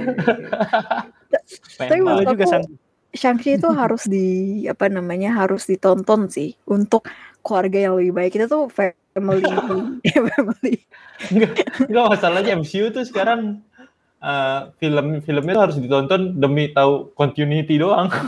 [1.78, 2.74] Pengen Tapi menurut juga Shang-Chi.
[3.14, 4.26] Shang-Chi itu harus di
[4.66, 7.06] apa namanya harus ditonton sih untuk
[7.46, 9.42] keluarga yang lebih baik kita tuh family
[10.34, 10.74] family
[11.30, 13.62] Enggak masalahnya MCU tuh sekarang
[14.24, 18.08] eh, film-filmnya tuh harus ditonton demi tahu continuity doang.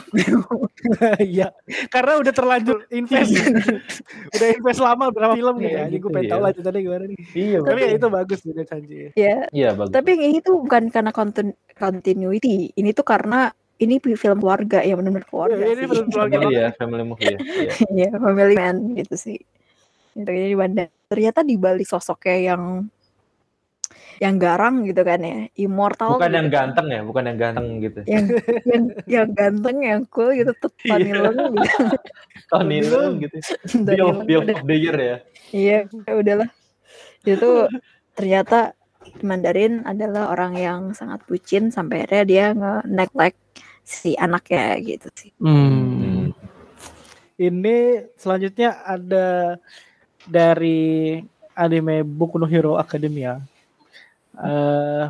[1.19, 1.51] Iya.
[1.91, 3.35] Karena udah terlanjur invest.
[4.39, 5.67] udah invest lama berapa film gitu.
[5.67, 5.85] Iya, ya.
[5.89, 6.45] Jadi gue gitu pengen tahu ya.
[6.47, 7.19] lanjutannya gimana nih.
[7.35, 8.97] Iya, Tapi ya itu bagus sih dari Shang-Chi.
[9.19, 9.91] ya Iya, bagus.
[9.91, 14.97] tapi yang ini tuh bukan karena kontin- continuity ini tuh karena ini film keluarga yang
[15.03, 15.91] benar-benar keluarga Iya, ini sih.
[15.91, 16.37] film keluarga.
[16.39, 17.39] Family ya, family movie ya.
[17.41, 17.71] Iya.
[17.99, 19.39] Iya, family man gitu sih.
[20.15, 20.89] Jadi bandar.
[21.07, 22.63] Ternyata di balik sosoknya yang
[24.17, 26.17] yang garang gitu kan ya, immortal.
[26.17, 28.01] Bukan gitu yang ganteng ya, bukan yang ganteng gitu.
[28.09, 28.25] Yang
[28.65, 31.21] yang yang ganteng, yang cool gitu, tuh Tony Iya.
[31.29, 31.85] Leung gitu.
[32.49, 33.37] Tony Leung gitu.
[33.37, 35.17] Tony Bill, Leung Bill udah- of the Year ya.
[35.53, 36.49] Iya, ya udahlah.
[37.23, 37.51] Itu
[38.17, 38.73] ternyata
[39.23, 43.39] Mandarin adalah orang yang sangat bucin sampai akhirnya dia nge-neglect
[43.87, 45.31] si anaknya gitu sih.
[45.39, 46.35] Hmm.
[47.37, 47.77] Ini
[48.17, 49.61] selanjutnya ada
[50.27, 51.21] dari
[51.55, 53.39] anime Boku no Hero Academia.
[54.37, 55.05] Eh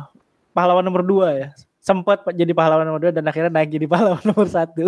[0.51, 1.49] pahlawan nomor dua ya.
[1.79, 4.87] Sempat jadi pahlawan nomor dua dan akhirnya naik jadi pahlawan nomor satu.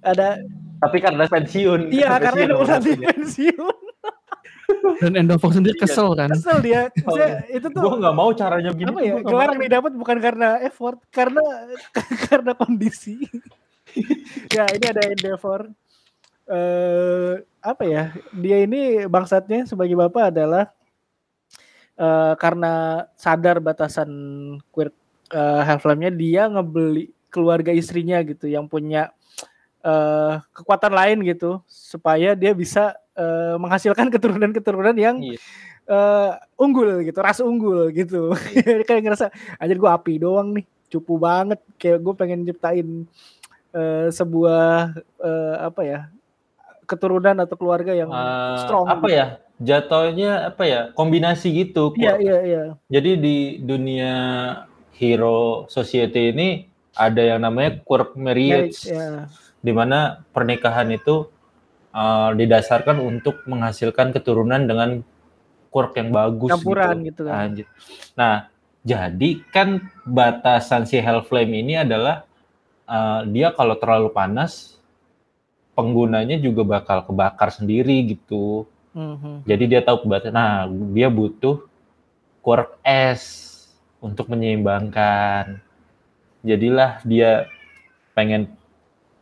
[0.00, 0.40] ada
[0.80, 1.92] Tapi karena pensiun.
[1.92, 3.04] iya karena nomor satu pensiun.
[3.04, 3.76] pensiun.
[5.04, 6.32] Dan Endover sendiri kesel kan.
[6.32, 6.88] Kesel dia.
[6.96, 8.88] Maksudnya, itu tuh Gue nggak mau caranya begini.
[8.90, 11.42] apa ya gelar yang didapat bukan karena effort karena
[12.28, 13.28] karena kondisi
[14.50, 15.68] ya ini ada Endeavor
[16.44, 20.68] eh apa ya dia ini bangsatnya sebagai bapak adalah
[21.94, 22.72] eh karena
[23.14, 24.10] sadar batasan
[24.68, 24.90] queer
[25.30, 29.14] eh, Half-Life-nya dia ngebeli keluarga istrinya gitu yang punya
[29.80, 35.38] eh kekuatan lain gitu supaya dia bisa eh, menghasilkan keturunan-keturunan yang Iya.
[35.84, 38.32] eh, unggul gitu, ras unggul gitu.
[38.88, 39.26] kayak ngerasa
[39.56, 41.60] anjir gue api doang nih, cupu banget.
[41.76, 42.88] Kayak gue pengen nyiptain
[43.70, 46.00] eh, sebuah eh, apa ya
[46.84, 48.88] keturunan atau keluarga yang Eh, strong.
[48.88, 49.26] apa ya?
[49.62, 50.80] Jatuhnya apa ya?
[50.96, 51.94] Kombinasi gitu.
[51.94, 52.62] Iya iya iya.
[52.90, 54.14] Jadi di dunia
[54.94, 56.48] hero society ini
[56.94, 59.26] ada yang namanya quirk marriage, ya.
[59.58, 61.26] di mana pernikahan itu
[61.90, 65.02] uh, didasarkan untuk menghasilkan keturunan dengan
[65.74, 66.50] quirk yang bagus.
[66.54, 67.10] Campuran gitu.
[67.10, 67.34] gitu kan.
[67.50, 67.66] Anjir.
[68.14, 68.34] Nah,
[68.86, 72.22] jadi kan batasan si Hellflame ini adalah
[72.86, 74.78] uh, dia kalau terlalu panas,
[75.74, 78.70] penggunanya juga bakal kebakar sendiri gitu.
[78.94, 79.42] Mhm.
[79.44, 80.30] Jadi dia tahu kebatas.
[80.30, 81.66] Nah, dia butuh
[82.40, 83.22] quirk es
[83.98, 85.58] untuk menyeimbangkan.
[86.46, 87.50] Jadilah dia
[88.14, 88.54] pengen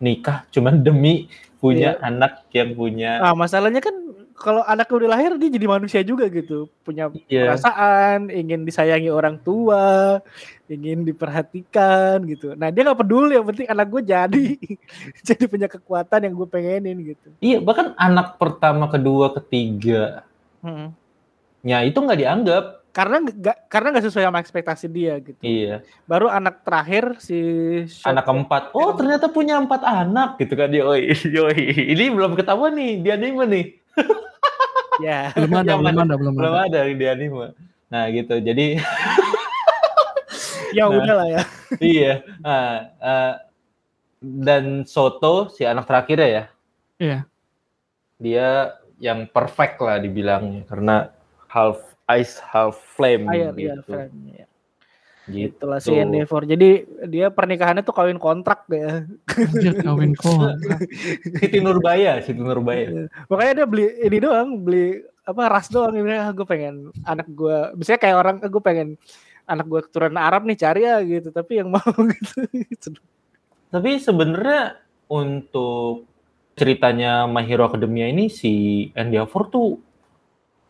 [0.02, 1.30] nikah cuman demi
[1.62, 3.94] punya anak yang punya Ah masalahnya kan
[4.42, 7.54] kalau anaknya udah lahir dia jadi manusia juga gitu, punya Iya.
[7.54, 10.18] perasaan, ingin disayangi orang tua,
[10.66, 12.52] ingin diperhatikan gitu.
[12.52, 14.46] Nah dia nggak peduli, yang penting anak gue jadi
[15.30, 17.30] jadi punya kekuatan yang gue pengenin gitu.
[17.38, 20.26] Iya, bahkan anak pertama, kedua, ketiga
[20.60, 20.90] Mhm.
[21.62, 22.64] nya itu nggak dianggap.
[22.92, 25.40] karena nggak karena nggak sesuai sama ekspektasi dia gitu.
[25.40, 25.80] Iya.
[26.04, 27.40] Baru anak terakhir si
[27.88, 28.62] Shoto- Anak keempat.
[28.76, 30.68] Oh, ternyata punya empat anak gitu kan.
[30.68, 31.08] Yoi,
[31.40, 31.56] yoi.
[31.88, 33.66] Ini belum ketahuan nih di anime nih.
[34.98, 35.32] ya.
[35.32, 36.78] Belum ada, belum ada, belum Belum ada.
[36.84, 37.54] ada di anime.
[37.88, 38.34] Nah, gitu.
[38.36, 38.66] Jadi
[40.72, 40.96] ya Nah.
[40.98, 41.42] udah lah ya.
[41.78, 42.12] iya.
[42.40, 42.66] Nah,
[42.98, 43.34] eh,
[44.22, 46.44] dan Soto si anak terakhir ya,
[46.96, 47.18] Iya.
[48.16, 48.48] dia
[48.96, 51.10] yang perfect lah dibilangnya karena
[51.50, 53.66] half ice half flame Air gitu.
[53.66, 54.12] ya, friend.
[54.30, 54.46] Ya.
[55.30, 55.54] Gitu.
[55.54, 56.42] Itulah si Endeavor.
[56.42, 58.82] Jadi dia pernikahannya tuh kawin kontrak deh.
[58.82, 58.94] ya.
[59.38, 60.58] Anjir kawin kok.
[61.38, 63.06] Siti Nurbaya, Siti Nurbaya.
[63.30, 65.94] Makanya dia beli ini doang, beli apa ras doang.
[65.94, 66.74] Dia bilang, "Ah, gue pengen
[67.06, 68.88] anak gue, misalnya kayak orang, "Ah, gue pengen
[69.46, 71.28] anak gue keturunan Arab nih cari ya gitu.
[71.30, 71.82] Tapi yang mau
[72.70, 72.98] gitu.
[73.72, 76.06] Tapi sebenarnya untuk
[76.52, 79.80] ceritanya My Hero Academia ini si Endeavor tuh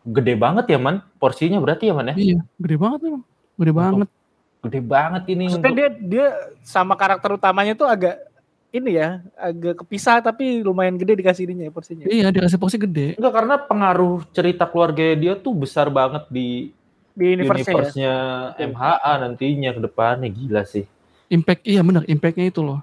[0.03, 2.15] gede banget ya man, porsinya berarti ya man ya?
[2.15, 3.23] Iya, gede banget memang.
[3.59, 4.09] Gede banget.
[4.63, 6.27] Gede banget ini Maksudnya untuk dia dia
[6.63, 8.15] sama karakter utamanya tuh agak
[8.73, 12.05] ini ya, agak kepisah tapi lumayan gede dikasih ininya ya, porsinya.
[12.09, 13.13] Iya, dikasih porsi gede.
[13.21, 16.73] Enggak karena pengaruh cerita keluarga dia tuh besar banget di
[17.13, 17.69] Di universe-nya ya.
[17.69, 18.13] universe-nya
[18.73, 20.89] MHA nantinya ke depannya gila sih.
[21.29, 22.81] Impact, iya benar, impactnya itu loh.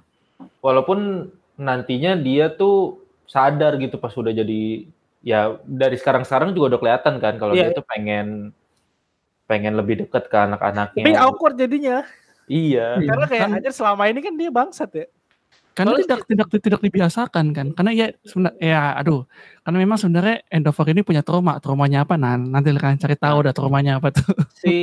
[0.62, 1.26] Walaupun
[1.58, 4.86] nantinya dia tuh sadar gitu pas udah jadi
[5.26, 7.74] ya dari sekarang-sekarang juga udah kelihatan kan kalau Iya.
[7.74, 8.54] dia tuh pengen
[9.50, 11.02] pengen lebih dekat ke anak-anaknya.
[11.02, 12.06] Tapi awkward jadinya.
[12.46, 13.02] Iya.
[13.02, 15.06] Karena kayak Kan- aja selama ini kan dia bangsat ya.
[15.70, 17.66] Karena Soalnya- tidak tidak tidak dibiasakan kan.
[17.74, 19.22] Karena ya sebenarnya ya aduh.
[19.62, 21.58] Karena memang sebenarnya Endover ini punya trauma.
[21.58, 22.14] Traumanya apa?
[22.14, 24.26] Nah, nanti kalian cari tahu dah traumanya apa tuh.
[24.62, 24.74] Si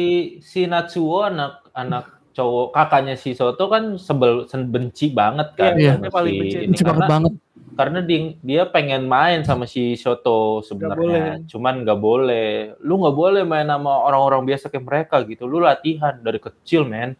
[0.43, 6.11] si Natsuo anak anak cowok kakaknya si Soto kan sebel benci banget kan Iya, dia
[6.13, 6.57] paling benci.
[6.63, 7.33] ini Benci banget karena banget.
[7.77, 11.45] Karena dia, dia pengen main sama si Soto sebenarnya.
[11.45, 12.73] cuman nggak boleh.
[12.81, 15.45] Lu nggak boleh main sama orang-orang biasa kayak mereka gitu.
[15.45, 17.13] Lu latihan dari kecil men.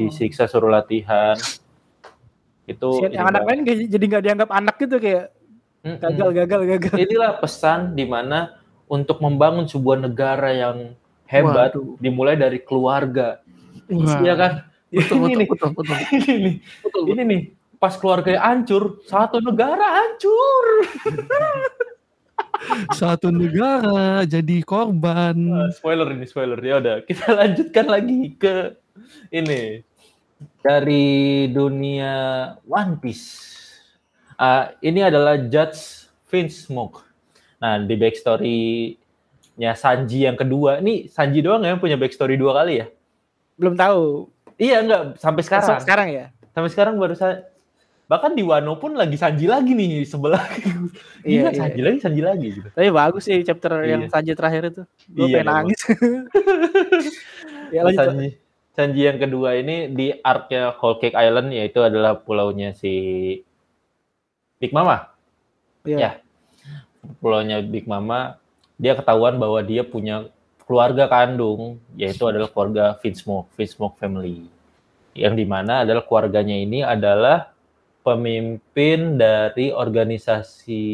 [0.00, 1.36] Disiksa suruh latihan.
[2.64, 5.36] Itu yang anak lain jadi nggak dianggap anak gitu kayak
[5.84, 6.94] gagal gagal gagal.
[6.96, 8.56] inilah pesan di mana
[8.88, 10.96] untuk membangun sebuah negara yang
[11.28, 12.00] hebat Waduh.
[12.00, 13.44] dimulai dari keluarga.
[13.92, 14.16] Wah.
[14.24, 14.52] iya kan?
[14.88, 15.48] Betul, ini betul, nih.
[15.52, 16.54] betul, betul, ini nih.
[16.80, 17.42] Betul, ini nih
[17.84, 20.64] pas keluarganya hancur satu negara hancur.
[22.96, 25.36] Satu negara jadi korban.
[25.36, 26.56] Eh, spoiler ini spoiler.
[26.64, 28.72] Ya udah kita lanjutkan lagi ke
[29.28, 29.84] ini.
[30.64, 32.14] Dari dunia
[32.64, 33.52] One Piece.
[34.40, 37.04] Ah, ini adalah Judge Vince Smoke.
[37.60, 40.80] Nah di backstory-nya Sanji yang kedua.
[40.80, 42.86] Ini Sanji doang ya yang punya backstory dua kali ya?
[43.60, 44.32] Belum tahu.
[44.56, 45.20] iya enggak.
[45.20, 45.84] Sampai sekarang.
[45.84, 46.26] Sekarang ya.
[46.54, 47.53] sampai sekarang baru saya
[48.04, 50.44] bahkan di Wano pun lagi Sanji lagi nih sebelah
[51.24, 51.56] iya, Iya.
[51.56, 53.96] Sanji lagi Sanji lagi gitu Tapi bagus sih chapter Iya.
[53.96, 54.82] yang Sanji terakhir itu.
[55.08, 55.80] Gue Iya, pengen iya, nangis.
[57.74, 58.04] ya lanjut.
[58.04, 58.28] Sanji,
[58.74, 62.92] Sanji yang kedua ini di arc-nya Whole Cake Island yaitu adalah pulaunya si
[64.60, 65.08] Big Mama.
[65.88, 65.96] Iya.
[65.96, 66.10] Ya.
[67.20, 68.36] Pulaunya Big Mama,
[68.76, 70.28] dia ketahuan bahwa dia punya
[70.64, 74.48] keluarga kandung yaitu adalah keluarga Finsmoke, Finsmoke family.
[75.14, 77.53] Yang di mana adalah keluarganya ini adalah
[78.04, 80.84] pemimpin dari organisasi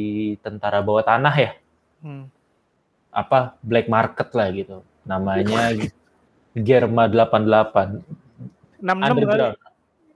[0.41, 1.53] tentara bawah tanah ya,
[2.01, 2.31] Hmm.
[3.11, 4.87] apa black market lah gitu.
[5.03, 5.75] Namanya
[6.55, 8.01] Germa 88.
[8.81, 9.11] 66 kali.
[9.11, 9.57] Underground.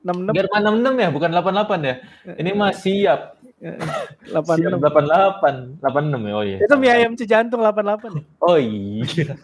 [0.04, 1.94] 66 Germa 66 ya, bukan 88 ya.
[2.38, 3.20] Ini mah siap.
[3.58, 4.78] Siap 86.
[4.78, 6.32] 88, 86 ya.
[6.36, 6.58] Oh iya.
[6.62, 8.22] Itu mie ayam cijantung 88 ya.
[8.38, 9.34] Oh iya.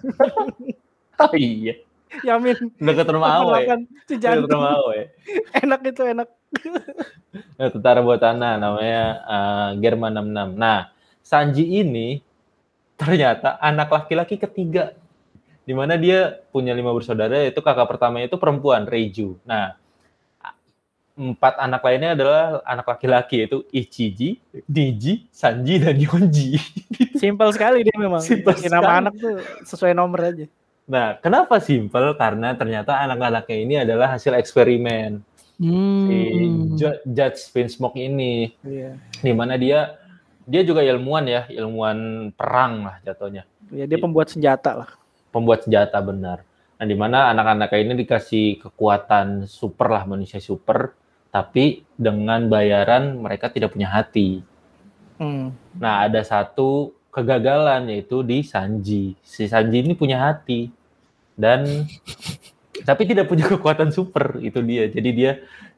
[1.24, 1.74] oh iya.
[2.26, 2.58] Yamin.
[2.78, 3.66] Dekat rumah Awe.
[4.06, 5.00] 88 Dekat rumah Awe.
[5.62, 6.28] Enak itu enak.
[7.60, 10.56] Ya, tentara buat tanah namanya eh, Germa 66.
[10.56, 12.24] Nah, Sanji ini
[12.98, 14.96] ternyata anak laki-laki ketiga.
[15.62, 19.38] Di mana dia punya lima bersaudara, yaitu kakak pertamanya itu perempuan, Reiju.
[19.46, 19.78] Nah,
[21.20, 26.56] empat anak lainnya adalah anak laki-laki, yaitu Ichiji, Niji, Sanji, dan Yonji.
[27.20, 28.24] Simpel sekali dia memang.
[28.24, 29.00] Simpel Bikin nama sekali.
[29.04, 29.36] anak tuh
[29.68, 30.46] sesuai nomor aja.
[30.90, 32.18] Nah, kenapa simple?
[32.18, 35.22] Karena ternyata anak-anaknya ini adalah hasil eksperimen
[35.60, 36.72] Hmm.
[36.74, 38.56] Ju- Judge Vinsmoke ini.
[38.64, 38.96] Iya.
[39.20, 40.00] di mana dia
[40.48, 44.90] dia juga ilmuwan ya, ilmuwan perang lah jatuhnya, Ya, dia pembuat senjata lah.
[45.30, 46.42] pembuat senjata benar.
[46.74, 50.96] Nah, di mana anak-anak ini dikasih kekuatan super lah, manusia super,
[51.28, 54.40] tapi dengan bayaran mereka tidak punya hati.
[55.20, 55.52] Hmm.
[55.76, 59.14] Nah, ada satu kegagalan yaitu di Sanji.
[59.20, 60.72] Si Sanji ini punya hati
[61.36, 61.84] dan
[62.84, 64.88] tapi tidak punya kekuatan super itu dia.
[64.90, 65.32] Jadi dia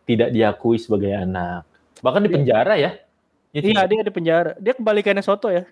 [0.07, 1.67] tidak diakui sebagai anak.
[2.03, 2.99] Bahkan di penjara ya.
[3.53, 4.53] Ya, Iya, dia di penjara.
[4.57, 5.69] Dia kebalikannya Soto ya.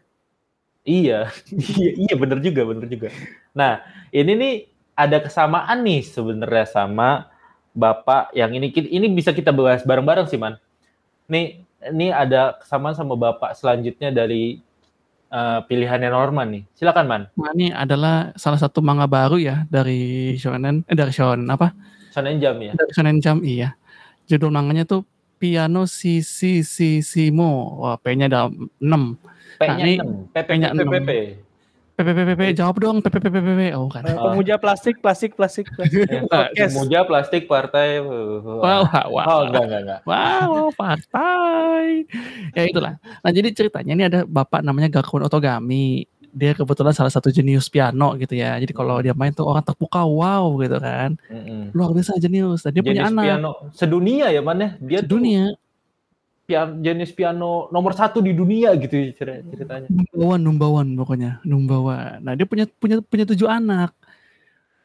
[0.84, 1.28] Iya,
[1.76, 3.08] iya, iya bener juga, bener juga.
[3.52, 4.54] Nah, ini nih
[4.96, 7.28] ada kesamaan nih sebenarnya sama
[7.72, 10.56] bapak yang ini ini bisa kita bahas bareng-bareng sih man.
[11.28, 14.60] Nih, ini ada kesamaan sama bapak selanjutnya dari
[15.30, 16.62] uh, pilihannya Norman nih.
[16.76, 17.22] Silakan Man.
[17.56, 21.72] Ini adalah salah satu manga baru ya dari shonen eh, dari shonen apa?
[22.10, 22.74] Shonen Jam ya.
[22.74, 23.78] Dari shonen Jam iya.
[24.26, 25.06] Judul manganya tuh
[25.40, 27.80] Piano Si Si Si Simo.
[27.80, 28.84] Wah, P-nya ada 6.
[29.56, 30.46] P-nya nah, 6.
[30.46, 31.49] P-nya 6.
[32.00, 33.76] PPPPP jawab dong PPPPP.
[33.76, 34.08] Oh kan.
[34.08, 35.68] Eh, Pemuja plastik, plastik, plastik.
[36.56, 38.00] Pemuja plastik partai.
[38.00, 39.26] Wow, wow, wow.
[39.28, 40.00] Oh, enggak, enggak, enggak.
[40.08, 42.08] Wow, partai.
[42.56, 42.96] Ya itulah.
[42.98, 46.08] Nah, jadi ceritanya ini ada bapak namanya Gakun Otogami.
[46.30, 48.54] Dia kebetulan salah satu jenius piano gitu ya.
[48.56, 51.18] Jadi kalau dia main tuh orang terpukau wow gitu kan.
[51.26, 51.74] Mm-mm.
[51.74, 52.62] Luar biasa jenius.
[52.70, 53.24] Dia punya Jenis anak.
[53.26, 54.70] piano sedunia ya man ya.
[54.78, 55.50] Dia tuh Dunia.
[56.50, 59.86] Pian- jenis piano nomor satu di dunia gitu ya cer- ceritanya.
[59.86, 62.18] Numbawan, numbawan pokoknya, numbawan.
[62.18, 63.94] Nah dia punya punya punya tujuh anak.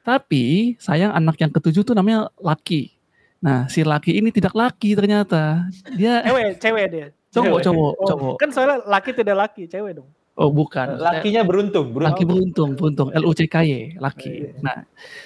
[0.06, 2.93] Tapi sayang anak yang ketujuh tuh namanya Laki.
[3.41, 5.65] Nah si Laki ini tidak laki ternyata.
[5.91, 7.08] Dia Cewek, cewek dia.
[7.28, 7.63] cowok, Cewek.
[7.65, 8.36] cowok, Oh, cowok.
[8.38, 10.10] Kan soalnya laki tidak laki, cewek dong.
[10.36, 10.99] Oh bukan.
[10.99, 12.75] Lakinya beruntung, Laki beruntung.
[12.75, 13.10] beruntung, beruntung.
[13.12, 14.32] L U C K Y, laki.
[14.45, 14.51] Iya.
[14.62, 14.78] Nah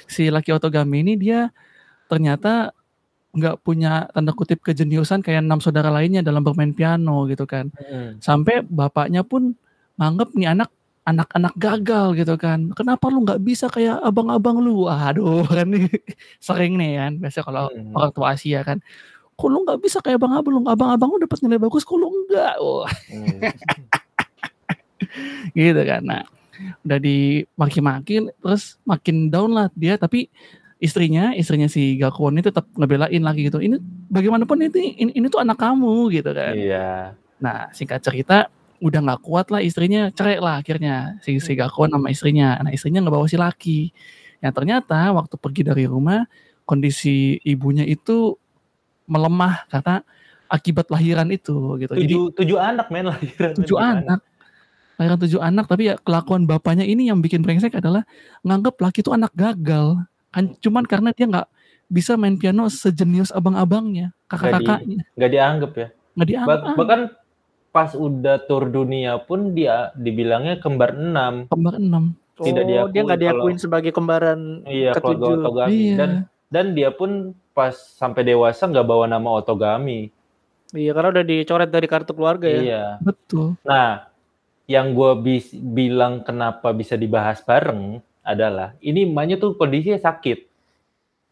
[0.06, 1.50] si Laki Otogami ini dia
[2.06, 2.72] ternyata
[3.30, 7.70] nggak punya tanda kutip kejeniusan kayak enam saudara lainnya dalam bermain piano gitu kan.
[7.78, 8.18] Mm.
[8.20, 9.54] sampai bapaknya pun
[9.96, 10.68] nganggep nih anak
[11.02, 15.88] anak-anak gagal gitu kan kenapa lu nggak bisa kayak abang-abang lu aduh kan nih
[16.38, 17.94] sering nih kan biasa kalau Hmm.
[17.94, 18.78] orang tua Asia kan
[19.34, 22.54] kok lu nggak bisa kayak abang-abang lu abang-abang lu dapat nilai bagus kok lu enggak
[22.58, 23.40] Wah, Mm.
[25.56, 26.22] gitu kan nah
[26.84, 30.28] udah dimaki-maki terus makin down lah dia tapi
[30.80, 35.44] istrinya istrinya si Gakuan ini tetap ngebelain lagi gitu ini bagaimanapun ini ini, ini tuh
[35.44, 36.90] anak kamu gitu kan Iya.
[37.40, 42.12] Nah, singkat cerita udah nggak kuat lah istrinya cerai lah akhirnya si si Gakon sama
[42.12, 42.60] istrinya.
[42.64, 43.92] Nah, istrinya nggak bawa si laki.
[44.40, 46.24] Yang ternyata waktu pergi dari rumah
[46.64, 48.36] kondisi ibunya itu
[49.08, 50.04] melemah karena
[50.48, 51.94] akibat lahiran itu gitu.
[51.96, 53.54] Jadi Tujuh, tujuh anak men lahiran.
[53.56, 54.20] tujuh anak.
[55.00, 58.04] Lahiran tujuh anak tapi ya kelakuan bapaknya ini yang bikin brengsek adalah
[58.44, 59.96] nganggap laki itu anak gagal.
[60.30, 61.48] Kan cuman karena dia nggak
[61.90, 65.02] bisa main piano sejenius abang-abangnya, kakak-kakaknya.
[65.18, 65.88] Nggak dianggap ya.
[66.14, 66.50] Nggak dianggap.
[66.50, 67.02] Bah- ah, bahkan
[67.70, 71.50] pas udah tur dunia pun dia dibilangnya kembar enam.
[71.50, 72.14] kembar enam.
[72.40, 75.44] Tidak oh, diakui dia nggak diakuin kalau- sebagai kembaran Iya, ketujuh.
[75.44, 75.74] Otogami.
[75.76, 75.96] Iya.
[75.98, 76.12] Dan
[76.50, 80.10] dan dia pun pas sampai dewasa nggak bawa nama Otogami.
[80.72, 82.62] Iya, karena udah dicoret dari kartu keluarga ya.
[82.62, 82.86] Iya.
[83.02, 83.58] Betul.
[83.66, 84.06] Nah,
[84.70, 90.46] yang gue bilang kenapa bisa dibahas bareng adalah ini emaknya tuh kondisinya sakit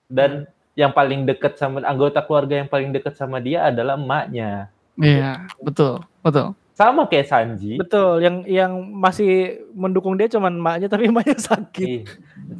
[0.09, 4.69] dan yang paling dekat sama anggota keluarga yang paling dekat sama dia adalah emaknya.
[4.97, 6.53] Iya, betul, betul.
[6.77, 11.87] Sama kayak Sanji, Betul, yang yang masih mendukung dia cuman emaknya tapi emaknya sakit.
[11.89, 12.03] ih,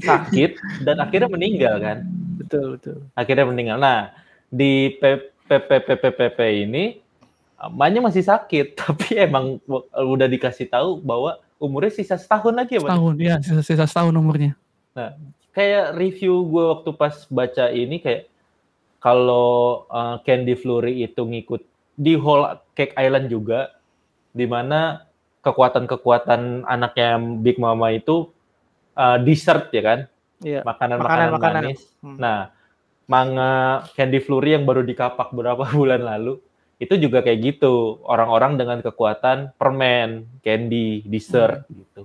[0.02, 1.98] sakit dan akhirnya meninggal kan.
[2.42, 2.98] Betul, betul.
[3.14, 3.78] Akhirnya meninggal.
[3.78, 4.10] Nah,
[4.50, 6.98] di PPPPPP ini
[7.62, 9.62] emaknya masih sakit, tapi emang
[9.94, 12.90] udah dikasih tahu bahwa umurnya sisa setahun lagi ya, Pak?
[12.90, 14.54] Setahun, ya, sisa-sisa setahun umurnya.
[15.54, 18.30] kayak review gue waktu pas baca ini kayak
[18.98, 21.62] kalau uh, Candy Flurry itu ngikut
[21.98, 23.78] di Whole Cake Island juga
[24.34, 25.06] di mana
[25.42, 28.30] kekuatan-kekuatan anaknya Big Mama itu
[28.98, 30.00] uh, dessert ya kan
[30.46, 30.62] Iya.
[30.62, 31.82] makanan-makanan manis.
[32.02, 32.18] Hmm.
[32.22, 32.54] Nah,
[33.10, 36.38] manga Candy Flurry yang baru dikapak beberapa bulan lalu
[36.78, 41.74] itu juga kayak gitu orang-orang dengan kekuatan permen, candy, dessert Hmm.
[41.82, 42.02] gitu.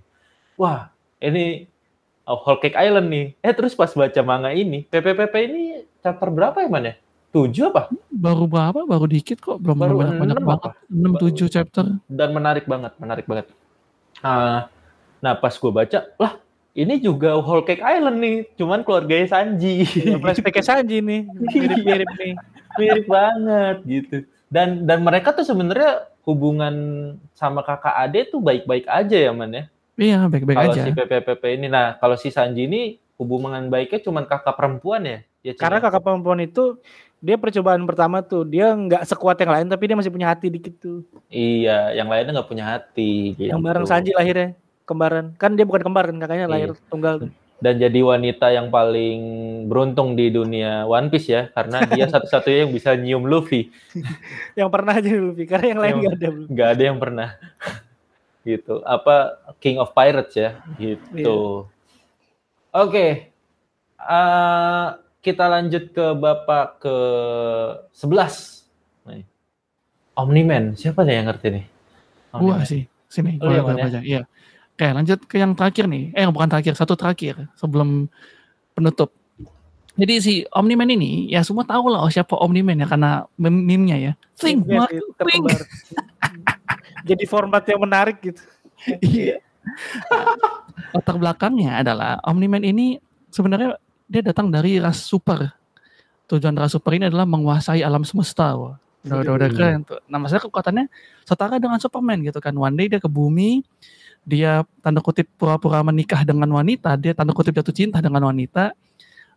[0.56, 0.88] Wah,
[1.20, 1.68] ini
[2.24, 3.26] uh, Whole Cake Island nih.
[3.44, 5.62] Eh terus pas baca manga ini, PPPP ini
[6.00, 6.94] chapter berapa ya man ya?
[7.32, 7.88] Tujuh apa?
[8.12, 8.84] Baru berapa?
[8.84, 10.72] Baru dikit kok, belum Baru banyak banyak enam banget.
[10.88, 11.84] 6 7 chapter.
[12.04, 13.48] Dan menarik banget, menarik banget.
[14.20, 14.68] Ah,
[15.20, 16.32] nah pas gue baca, lah
[16.72, 19.84] ini juga Whole Cake Island nih, cuman keluarganya Sanji.
[19.84, 21.20] Ya, Sanji nih.
[21.52, 22.34] Mirip-mirip nih.
[22.72, 24.16] mirip banget gitu
[24.52, 26.74] dan dan mereka tuh sebenarnya hubungan
[27.32, 30.82] sama kakak ade tuh baik-baik aja ya man ya Iya, baik-baik kalau aja.
[30.84, 35.52] si PPPP ini nah kalau si Sanji ini hubungan baiknya cuman kakak perempuan ya ya?
[35.52, 36.80] Karena kakak perempuan itu
[37.22, 40.74] dia percobaan pertama tuh dia nggak sekuat yang lain tapi dia masih punya hati dikit
[40.76, 41.00] tuh.
[41.30, 43.52] iya yang lainnya nggak punya hati gitu.
[43.52, 45.36] Yang bareng Sanji lahirnya kembaran.
[45.38, 46.52] Kan dia bukan kembar kan kakaknya Iya.
[46.52, 47.30] lahir tunggal tuh.
[47.62, 49.20] Dan jadi wanita yang paling
[49.70, 53.70] beruntung di dunia One Piece ya karena dia satu-satunya yang bisa nyium Luffy
[54.58, 56.28] Yang pernah aja Luffy karena yang lain nggak ada.
[56.50, 57.28] nggak ada yang pernah
[58.50, 61.70] gitu apa King of Pirates ya gitu
[62.74, 63.06] oke
[64.02, 64.86] eh,
[65.22, 66.96] kita lanjut ke bapak ke
[67.94, 68.66] 11
[69.06, 69.22] nih
[70.18, 71.66] Omniman siapa yang ngerti nih
[72.32, 72.64] Gua Omni-Man.
[72.64, 72.82] sih.
[73.12, 73.84] Sini, Oh, gua iya, gua ya?
[73.84, 74.00] baca.
[74.00, 74.20] Iya.
[74.82, 76.10] Oke, lanjut ke yang terakhir nih.
[76.10, 78.10] Eh, bukan terakhir, satu terakhir sebelum
[78.74, 79.14] penutup.
[79.94, 84.10] Jadi si Omniman ini ya semua tahu lah oh, siapa Omniman ya karena mem- meme-nya
[84.10, 84.12] ya.
[84.34, 84.90] Think, Mark,
[85.22, 85.46] think.
[87.06, 88.42] Jadi format yang menarik gitu.
[88.98, 89.38] Iya.
[90.90, 92.98] Latar belakangnya adalah Omniman ini
[93.30, 93.78] sebenarnya
[94.10, 95.46] dia datang dari ras super.
[96.26, 98.58] Tujuan ras super ini adalah menguasai alam semesta.
[98.58, 98.82] Wah.
[99.06, 100.02] Udah, udah, udah keren tuh.
[100.10, 100.90] Nah, maksudnya kekuatannya
[101.22, 102.50] setara dengan Superman gitu kan.
[102.58, 103.62] One day dia ke bumi,
[104.22, 108.70] dia tanda kutip pura-pura menikah dengan wanita, dia tanda kutip jatuh cinta dengan wanita,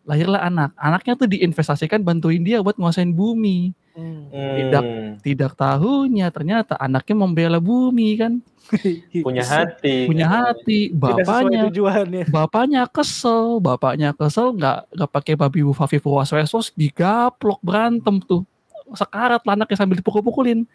[0.05, 0.71] lahirlah anak.
[0.77, 3.73] Anaknya tuh diinvestasikan bantuin dia buat nguasain bumi.
[3.95, 4.27] Hmm.
[4.29, 4.83] Tidak.
[5.23, 8.43] Tidak tahunya ternyata anaknya membela bumi kan,
[9.25, 10.03] punya hati.
[10.03, 12.23] punya hati, bapaknya tujuannya.
[12.27, 18.43] bapaknya kesel, bapaknya kesel nggak nggak pakai babi bufafi was wesos digaplok berantem tuh
[18.93, 20.67] sekarat lah anaknya sambil dipukul-pukulin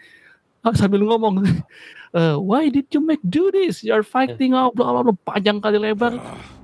[0.76, 1.40] sambil ngomong
[2.18, 5.80] eh, why did you make do this you're fighting oh, bla bla bla panjang kali
[5.80, 6.16] lebar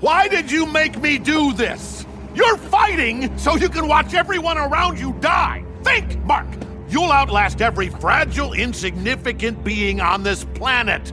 [0.00, 2.06] Why did you make me do this?
[2.34, 5.62] You're fighting so you can watch everyone around you die.
[5.82, 6.46] Think, Mark.
[6.88, 11.12] You'll outlast every fragile, insignificant being on this planet.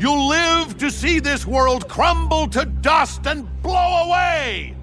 [0.00, 4.74] You'll live to see this world crumble to dust and blow away.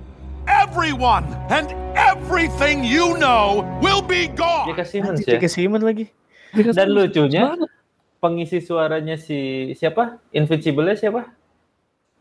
[0.47, 4.69] Everyone and everything you know will be gone.
[4.69, 4.83] J.K.
[4.85, 6.05] Simmons Anjir, ya.
[6.51, 7.69] Dan lucunya Banget.
[8.17, 9.39] pengisi suaranya si
[9.73, 10.19] siapa?
[10.29, 11.31] Invincible-nya siapa?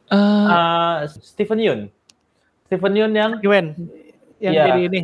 [0.07, 1.81] Eh, Ah, Stephen Yeun.
[2.65, 3.75] Stephen Yeun yang Gwen.
[4.39, 5.03] Yang jadi ini.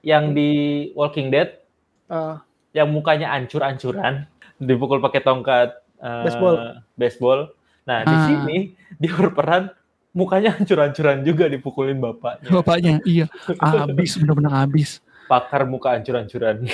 [0.00, 0.50] yang di
[0.92, 1.60] Walking Dead
[2.08, 2.36] eh,
[2.72, 4.24] yang mukanya ancur-ancuran
[4.56, 6.56] dipukul pakai tongkat eh, Baseball.
[6.94, 7.40] baseball.
[7.82, 8.24] Nah, di Ah.
[8.24, 8.56] sini
[8.96, 9.68] dia berperan
[10.10, 12.50] mukanya hancur-hancuran juga dipukulin bapaknya.
[12.50, 13.26] bapaknya iya
[13.84, 16.66] abis bener-bener abis Pakar muka hancur-hancuran.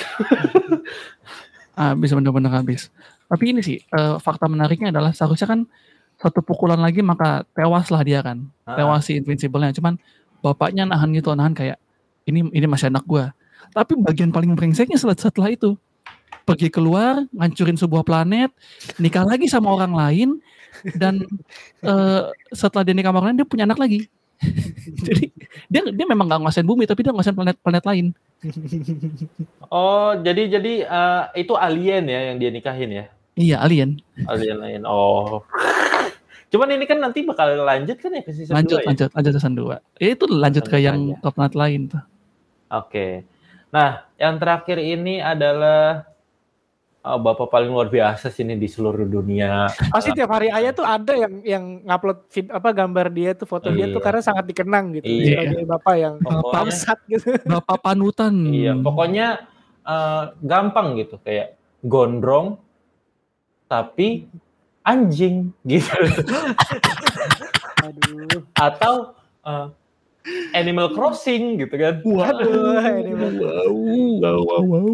[1.77, 2.89] abis bener-bener abis
[3.27, 5.59] tapi ini sih eh, fakta menariknya adalah seharusnya kan
[6.17, 8.41] satu pukulan lagi maka tewas lah dia kan.
[8.65, 8.75] Ah.
[8.75, 9.75] tewas si Invincible-nya.
[9.77, 10.01] Cuman
[10.41, 11.77] bapaknya nahan gitu nahan kayak
[12.25, 13.31] ini ini masih anak gua.
[13.75, 15.77] Tapi bagian paling brengseknya setelah, setelah itu
[16.47, 18.55] pergi keluar ngancurin sebuah planet
[19.03, 20.29] nikah lagi sama orang lain
[20.95, 21.19] dan
[21.83, 22.23] eh,
[22.55, 24.07] setelah dia nikah sama orang lain dia punya anak lagi
[25.05, 25.25] jadi
[25.67, 28.07] dia dia memang nggak nguasain bumi tapi dia nguasain planet planet lain
[29.67, 33.05] Oh, jadi jadi eh, itu alien ya yang dia nikahin ya?
[33.33, 34.81] iya alien Alien lain.
[34.85, 35.41] Oh.
[36.47, 38.87] Cuman ini kan nanti bakal lanjut kan ya ke season lanjut 2 ya?
[38.87, 41.19] lanjut lanjut season 2 ya itu lanjut ke Lanjut yang aja.
[41.19, 42.03] ke planet lain tuh
[42.67, 43.07] Oke.
[43.67, 46.07] Nah, yang terakhir ini adalah
[47.13, 49.71] oh, bapak paling luar biasa sini di seluruh dunia.
[49.89, 53.71] Pasti tiap hari ayah tuh ada yang yang ngupload vid, apa gambar dia tuh foto
[53.71, 54.05] dia tuh Iya.
[54.05, 55.23] karena sangat dikenang gitu Iya.
[55.47, 56.15] sebagai bapak yang
[56.51, 57.27] bangsat gitu.
[57.55, 59.27] bapak panutan iya, pokoknya
[59.83, 62.59] eh, gampang gitu kayak gondrong
[63.67, 64.27] tapi
[64.83, 65.91] anjing gitu
[67.87, 68.41] Aduh.
[68.55, 68.93] atau
[69.43, 69.67] eh,
[70.53, 72.01] Animal Crossing gitu kan.
[72.03, 73.33] Ini mah.
[74.21, 74.87] wow wow wow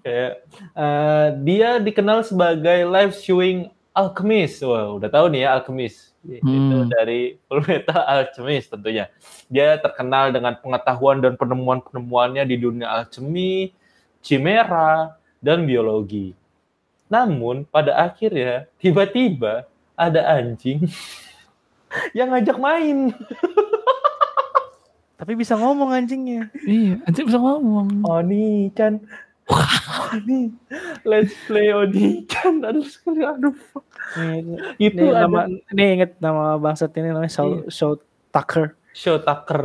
[0.00, 0.32] Kayak
[0.76, 4.62] eh, dia dikenal sebagai live showing alchemist.
[4.64, 6.10] Wah, udah tahu nih ya alchemist.
[6.20, 6.92] Itu Hmm.
[6.92, 9.08] dari Fullmetal Alchemist tentunya.
[9.48, 13.72] Dia terkenal dengan pengetahuan dan penemuan-penemuannya di dunia alchemy,
[14.20, 16.36] chimera, dan biologi.
[17.08, 19.64] Namun pada akhirnya tiba-tiba
[19.96, 20.84] ada anjing
[22.16, 23.10] yang ngajak main.
[25.20, 26.48] Tapi bisa ngomong anjingnya.
[26.64, 28.96] iya anjir bisa ngomong Oni Chan.
[30.10, 30.48] Oni.
[31.04, 32.64] Let's play Oni Chan.
[32.64, 33.52] Aduh sekali aduh.
[34.16, 34.40] Nih,
[34.80, 35.40] Itu nih, ada nama
[35.70, 37.68] nih inget nama bangsat ini namanya Shaw, Iya.
[37.68, 37.92] Shaw
[38.32, 38.64] Tucker.
[38.90, 39.60] Show Tucker.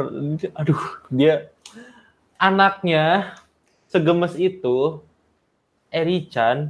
[0.54, 1.50] Aduh, dia
[2.36, 3.34] anaknya
[3.88, 5.00] segemes itu
[5.88, 6.70] Eri Chan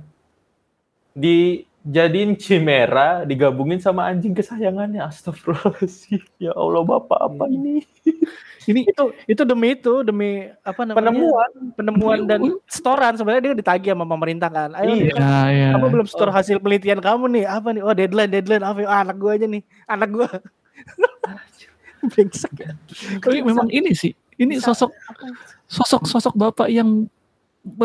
[1.85, 7.85] dijadiin chimera digabungin sama anjing kesayangannya astagfirullahaladzim ya Allah bapak apa ini
[8.69, 11.13] ini Itu itu demi itu demi apa namanya?
[11.13, 14.73] penemuan penemuan dan setoran sebenarnya dia ditagih sama pemerintah kan.
[14.73, 15.13] Ayo Iya.
[15.13, 17.45] nih, ya ya kamu belum store hasil penelitian kamu nih.
[17.45, 17.81] Apa nih?
[17.85, 18.81] Oh deadline deadline apa?
[18.89, 19.61] Ah, anak gua aja nih.
[19.85, 20.27] Anak gua.
[22.09, 22.73] Brengsek ya.
[23.17, 24.93] tapi memang ini sih ini sosok
[25.65, 27.09] sosok sosok bapak yang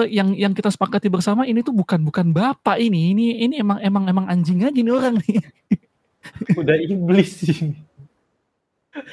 [0.09, 3.17] yang yang kita sepakati bersama ini tuh bukan bukan bapak ini.
[3.17, 5.41] Ini ini emang emang emang anjing aja nih orang nih.
[6.61, 7.73] Udah iblis sih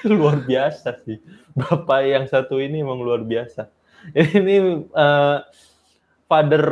[0.06, 1.22] luar biasa sih.
[1.56, 3.70] Bapak yang satu ini emang luar biasa.
[4.14, 5.38] Ini eh,
[6.28, 6.66] father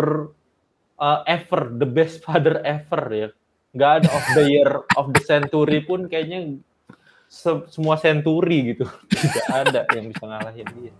[1.00, 3.30] eh, ever the best father ever ya.
[3.76, 6.64] Ada of the year of the century pun kayaknya
[7.36, 8.88] se semua senturi gitu.
[9.12, 10.92] Tidak ada yang bisa ngalahin dia.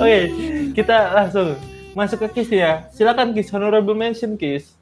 [0.00, 0.24] Oke, okay,
[0.72, 1.52] kita langsung
[1.94, 2.86] masuk ke Kiss ya.
[2.94, 4.74] Silakan Kiss, honorable mention Kiss.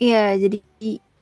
[0.00, 0.58] Iya, jadi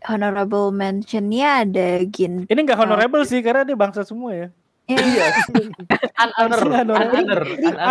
[0.06, 2.46] honorable mentionnya ada Gin.
[2.46, 4.48] Ini nggak honorable sih karena dia bangsa semua ya.
[4.88, 5.26] Iya,
[6.48, 6.96] unhonor.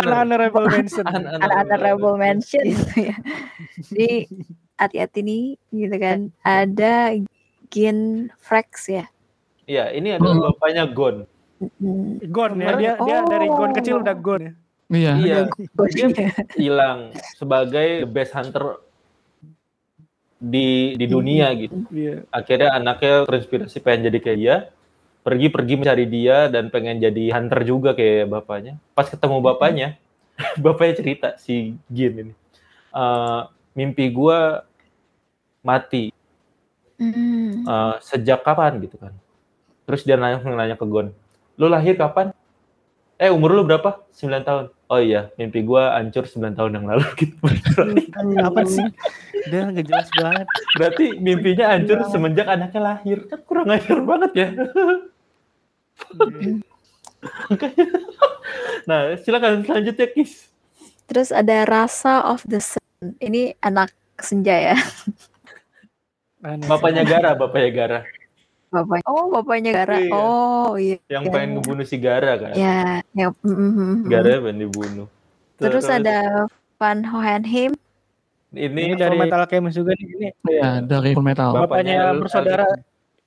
[0.02, 1.06] Honorable mention.
[1.38, 3.16] honorable mention gitu ya.
[3.86, 4.26] Jadi
[4.80, 6.18] hati-hati nih gitu kan.
[6.42, 7.14] Ada
[7.70, 9.06] Gin Frex ya.
[9.68, 11.28] Iya, ini adalah bapaknya Gon.
[11.58, 13.76] Hmm, Gon ya dia dia dari Gon Oh.
[13.76, 14.52] kecil udah Gon ya.
[14.88, 15.12] Iya.
[15.20, 15.38] Iya,
[15.92, 16.08] Dia
[16.56, 18.80] hilang sebagai the best hunter
[20.38, 21.84] di di dunia gitu.
[21.92, 22.24] Iya.
[22.32, 24.56] Akhirnya anaknya terinspirasi pengen jadi kayak dia,
[25.26, 28.80] pergi-pergi mencari dia dan pengen jadi hunter juga kayak bapaknya.
[28.96, 29.88] Pas ketemu bapaknya,
[30.64, 32.32] bapaknya cerita si Gin ini.
[32.94, 33.40] "Eh,
[33.76, 34.64] mimpi gua
[35.60, 36.14] mati
[36.98, 37.62] Hmm.
[37.62, 39.14] Eh, sejak kapan gitu kan.
[39.86, 41.14] Terus dia nanya nanya ke Gon,
[41.54, 42.34] lu lahir kapan?
[43.18, 44.06] Eh umur lu berapa?
[44.14, 44.64] 9 tahun.
[44.86, 47.34] Oh iya, mimpi gua hancur 9 tahun yang lalu gitu.
[48.38, 48.86] Apa sih?
[49.50, 50.46] Dia nggak jelas banget.
[50.78, 53.26] Berarti mimpinya hancur semenjak anaknya lahir.
[53.26, 54.48] Kan kurang ajar banget ya.
[58.88, 60.46] nah, silakan selanjutnya Kis.
[61.10, 63.18] Terus ada Rasa of the Sun.
[63.18, 63.90] Ini anak
[64.22, 64.76] senja ya.
[66.70, 68.00] Bapaknya Gara, bapaknya Gara.
[68.68, 69.04] Bapaknya.
[69.04, 69.96] Oh, bapaknya Gara.
[69.96, 70.12] Iya.
[70.12, 70.96] Oh, iya.
[71.08, 71.32] Yang Ya.
[71.32, 72.52] pengen ngebunuh si Gara kan.
[72.52, 73.92] Ya, yang mm, mm.
[74.06, 75.06] Gara pengen dibunuh.
[75.56, 76.46] Terus ada
[76.76, 77.72] Van Hohenheim.
[78.48, 80.06] ini, Ini dari Metal Alchemist juga nih.
[80.06, 81.50] Ini Iya, dari Full Metal.
[81.50, 82.66] Bapaknya bapaknya Al- bersaudara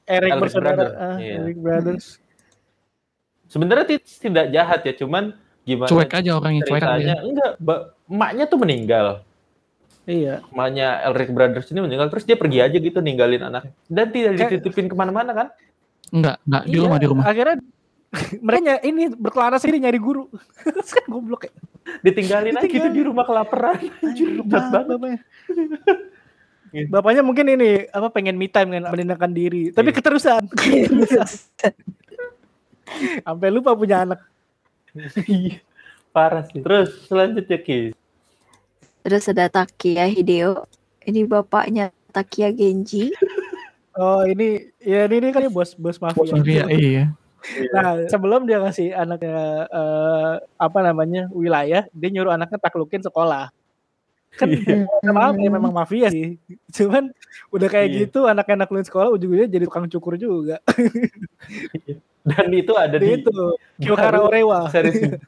[0.04, 0.92] Eric bersaudara Brother.
[0.96, 1.34] ah, Iya.
[1.42, 2.06] Eric Brothers.
[3.46, 6.96] sebenarnya ti- tidak jahat ya, cuman gimana Cuek aja orangnya, cuek ceritanya?
[6.96, 7.16] aja.
[7.22, 9.08] Enggak, ba- emaknya tuh meninggal.
[10.04, 10.42] Iya.
[10.50, 13.72] Emaknya Elric Brothers ini meninggal, terus dia pergi aja gitu ninggalin anaknya.
[13.86, 15.48] Dan tidak Kayak- dititipin ke mana-mana kan?
[16.10, 17.24] Enggak, enggak di Iya, rumah di rumah.
[17.24, 17.58] Akhirnya
[18.44, 20.26] mereka ini berkelana sini nyari guru.
[20.96, 21.54] kan goblok ya.
[22.02, 22.94] Ditinggalin aja gitu Ditinggalin.
[22.94, 23.78] di rumah kelaparan.
[24.04, 24.86] Anjir, banget.
[24.90, 25.20] bapaknya.
[26.88, 29.96] Bapaknya mungkin ini apa pengen me time kan menenangkan diri, tapi Iya.
[29.98, 30.42] keterusan.
[33.22, 34.20] Sampai lupa punya anak.
[35.22, 35.64] Iya,
[36.12, 36.60] Parah sih.
[36.60, 37.96] Terus selanjutnya Ki.
[39.02, 40.66] Terus ada Takia Hideo.
[41.02, 43.10] Ini bapaknya Takia Genji.
[43.92, 46.32] Oh ini ya ini, ini kan bos bos mafia.
[46.40, 47.12] Mafia, iya.
[47.76, 53.52] Nah sebelum dia ngasih anaknya eh, apa namanya wilayah, dia nyuruh anaknya taklukin sekolah.
[54.40, 54.88] Kan Iya.
[55.12, 56.40] maaf ya memang mafia sih.
[56.72, 57.12] Cuman
[57.52, 57.98] udah kayak Iya.
[58.08, 60.64] gitu anaknya naklukin sekolah ujung-ujungnya jadi tukang cukur juga.
[62.24, 63.36] Dan itu ada Jadi di itu
[63.76, 64.72] Kyokara Orewa.
[64.72, 65.20] series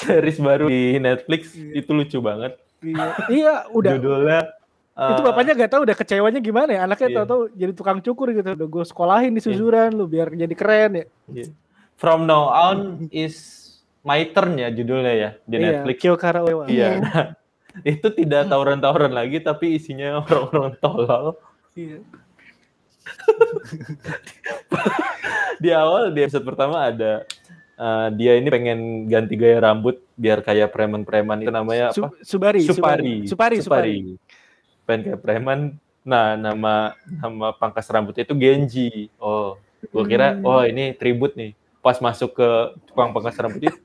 [0.00, 1.52] series baru di Netflix.
[1.52, 1.84] Iya.
[1.84, 2.56] Itu lucu banget.
[2.84, 3.92] Iya, iya udah.
[3.96, 4.40] Judulnya
[4.94, 6.80] itu eh, bapaknya gak tahu udah kecewanya gimana ya.
[6.86, 7.16] Anaknya Iya.
[7.18, 8.46] tahu-tahu jadi tukang cukur gitu.
[8.54, 11.04] Udah gue sekolahin di suzuran lu biar jadi keren ya.
[11.26, 11.46] Iya.
[11.98, 13.34] From now on is
[14.04, 15.96] my turn ya judulnya ya di Iya, Netflix.
[15.98, 16.64] Kyokara Orewa.
[16.70, 17.02] Iya.
[17.02, 17.26] Nah,
[17.96, 21.34] itu tidak tawuran-tawuran lagi tapi isinya orang-orang tolol.
[21.74, 21.98] Iya.
[25.54, 27.24] Di awal di episode pertama ada
[27.74, 32.14] eh, dia ini pengen ganti gaya rambut biar kayak preman-preman itu namanya apa?
[32.14, 33.14] Su- Subari, Supari.
[33.24, 33.96] Supari, Supari.
[34.82, 35.60] Pengen kayak preman.
[36.02, 39.08] Nah, nama nama pangkas rambutnya itu Genji.
[39.16, 39.56] Oh,
[39.88, 40.44] gua kira Hmm.
[40.44, 41.52] oh ini tribut nih.
[41.80, 42.48] Pas masuk ke
[42.86, 43.76] tukang pangkas rambut itu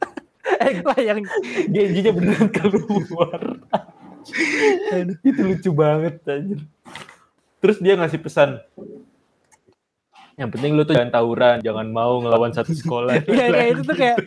[0.59, 1.23] Eh lah yang
[1.65, 3.39] Genjinya beneran keluar.
[5.21, 6.59] itu lucu banget anjir.
[7.59, 8.59] Terus dia ngasih pesan.
[10.39, 13.19] Yang penting lu tuh jangan tawuran, jangan mau ngelawan satu sekolah.
[13.27, 14.23] Iya, iya itu tuh kayak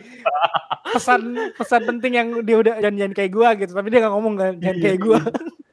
[0.93, 1.21] pesan
[1.57, 4.53] pesan penting yang dia udah jangan jangan kayak gua gitu, tapi dia nggak ngomong kan
[4.61, 5.19] jangan kayak gua.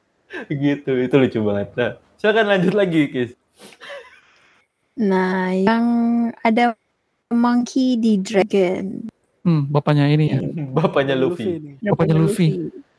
[0.64, 1.68] gitu, itu lucu banget.
[1.76, 3.30] Nah, silakan lanjut lagi, Kis.
[4.96, 5.84] Nah, yang
[6.40, 6.72] ada
[7.28, 9.06] Monkey di Dragon.
[9.44, 10.40] Hmm, bapaknya ini ya.
[10.76, 11.60] Bapaknya Luffy.
[11.60, 11.74] nih.
[11.84, 12.48] Bapaknya Luffy.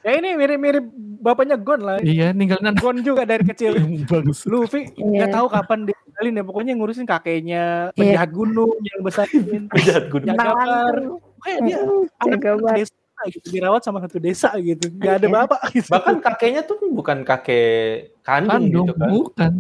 [0.02, 0.86] Ya ini mirip-mirip
[1.22, 1.98] bapaknya Gon lah.
[2.02, 2.82] Iya, ninggalin anak.
[2.82, 3.78] Gon juga dari kecil.
[4.10, 4.50] Bagus.
[4.50, 5.86] Luffy nggak tahu kapan
[6.22, 7.98] ditinggalin ya pokoknya ngurusin kakeknya Iya.
[7.98, 9.44] penjahat gunung yang besarin
[9.74, 10.28] Penjahat gunung.
[10.30, 10.96] jaga bar
[11.42, 11.78] kayak dia
[12.22, 12.40] anak
[12.78, 12.94] desa
[13.28, 15.34] gitu dirawat sama satu desa gitu nggak ada Iya.
[15.36, 19.10] bapak gitu Bahkan kakeknya tuh bukan kakek kandung, Kandung, gitu kan.
[19.10, 19.52] bukan.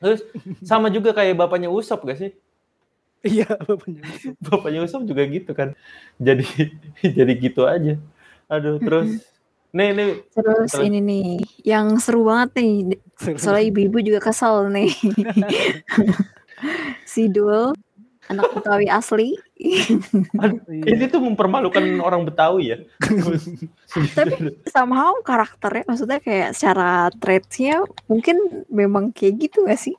[0.00, 0.20] Terus
[0.64, 2.32] sama juga kayak bapaknya Usop gak sih?
[3.20, 4.00] iya bapaknya
[4.40, 5.76] Bapaknya Usop juga gitu kan.
[6.16, 6.48] Jadi
[7.20, 8.00] jadi gitu aja.
[8.48, 9.20] Aduh, terus
[9.70, 10.82] nih nih Terus Terus.
[10.82, 11.28] ini nih,
[11.62, 12.98] yang seru banget nih.
[13.38, 14.90] Soalnya ibu-ibu juga kesel nih.
[17.12, 17.72] si Dul
[18.26, 19.34] anak Betawi asli.
[20.38, 22.78] Aduh, Ini tuh mempermalukan orang Betawi ya.
[24.18, 29.94] Tapi somehow karakternya maksudnya kayak secara traitsnya mungkin memang kayak gitu gak sih?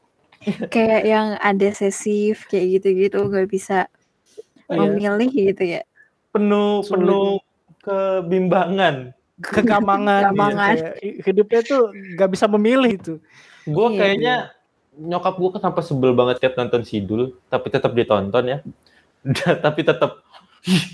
[0.74, 3.86] kayak yang undecisive kayak gitu-gitu nggak bisa
[4.66, 4.88] Iya.
[4.90, 5.82] memilih gitu ya.
[6.32, 7.04] penuh Sulit.
[7.04, 7.30] penuh
[7.84, 9.12] kebimbangan.
[9.42, 10.76] Kegamangan, Kegamangan.
[10.78, 10.94] Kayak
[11.26, 11.82] hidupnya tuh
[12.16, 13.14] gak bisa memilih itu.
[13.64, 14.36] Gue Iya, kayaknya
[14.94, 18.58] nyokap gue kan sampai sebel banget tiap nonton Sidul, tapi tetap ditonton ya.
[19.66, 20.22] tapi tetap
[20.62, 20.86] "Ih,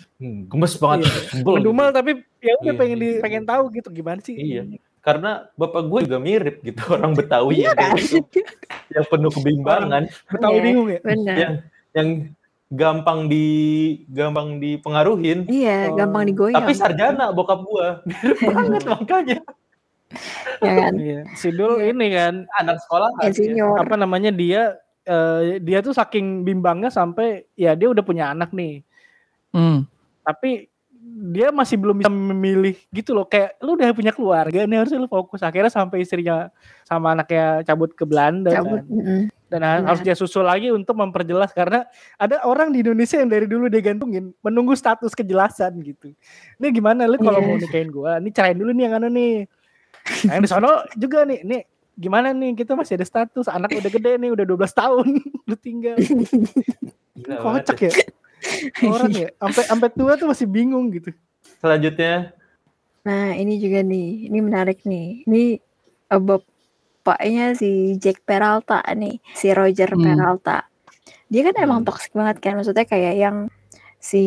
[0.48, 1.60] gemes banget, sebel.
[1.60, 1.98] Mendumel gitu.
[2.00, 2.80] tapi ya udah Iya.
[2.80, 4.36] pengen di, pengen tahu gitu gimana sih?
[4.36, 4.64] Iya.
[5.00, 8.00] Karena bapak gue juga mirip gitu orang Betawi Iya yang, kayak kan?
[8.04, 8.40] gitu,
[8.92, 10.64] yang penuh kebimbangan, Betawi Iya.
[10.64, 11.00] bingung ya.
[11.04, 11.52] Yang
[11.92, 12.08] yang
[12.68, 13.46] gampang di
[14.12, 15.48] gampang dipengaruhin.
[15.48, 15.96] Iya, Oh.
[15.96, 16.56] gampang digoyang.
[16.60, 19.40] Tapi sarjana bokap gue mirip banget makanya
[20.64, 20.94] ya kan?
[20.96, 21.20] Iya.
[21.36, 23.76] Sidul ini kan anak sekolah Insinyur.
[23.80, 28.84] apa namanya dia eh, dia tuh saking bimbangnya sampai ya dia udah punya anak nih.
[29.52, 29.88] Hmm.
[30.24, 30.68] Tapi
[31.18, 35.10] dia masih belum bisa memilih gitu loh kayak lu udah punya keluarga nih harusnya lu
[35.10, 36.54] fokus akhirnya sampai istrinya
[36.84, 38.80] sama anaknya cabut ke Belanda Cabut.
[38.80, 38.86] kan.
[38.86, 39.22] mm-mm.
[39.48, 39.88] dan ha- Benar.
[39.90, 44.30] harus dia susul lagi untuk memperjelas karena ada orang di Indonesia yang dari dulu digantungin
[44.40, 46.14] menunggu status kejelasan gitu.
[46.56, 47.48] Ini gimana lu kalau Iya.
[47.48, 48.20] mau nikahin gua?
[48.20, 49.34] Ini cerain dulu nih yang anu nih.
[50.22, 51.62] Nah, yang di sono juga nih, nih
[51.96, 55.08] gimana nih kita masih ada status anak udah gede nih udah 12 tahun
[55.50, 55.98] lu tinggal
[57.16, 57.92] Gila banget kocak ya
[58.84, 61.12] orang ya sampai sampai tua tuh masih bingung gitu
[61.58, 62.32] Selanjutnya
[63.02, 65.24] Nah, ini juga nih, ini menarik nih.
[65.24, 65.44] Ini
[66.12, 70.04] eh, bapaknya si Jack Peralta nih, si Roger Hmm.
[70.04, 70.68] Peralta.
[71.32, 71.88] Dia kan emang Hmm.
[71.88, 73.38] toxic banget kan, maksudnya kayak yang
[73.96, 74.24] si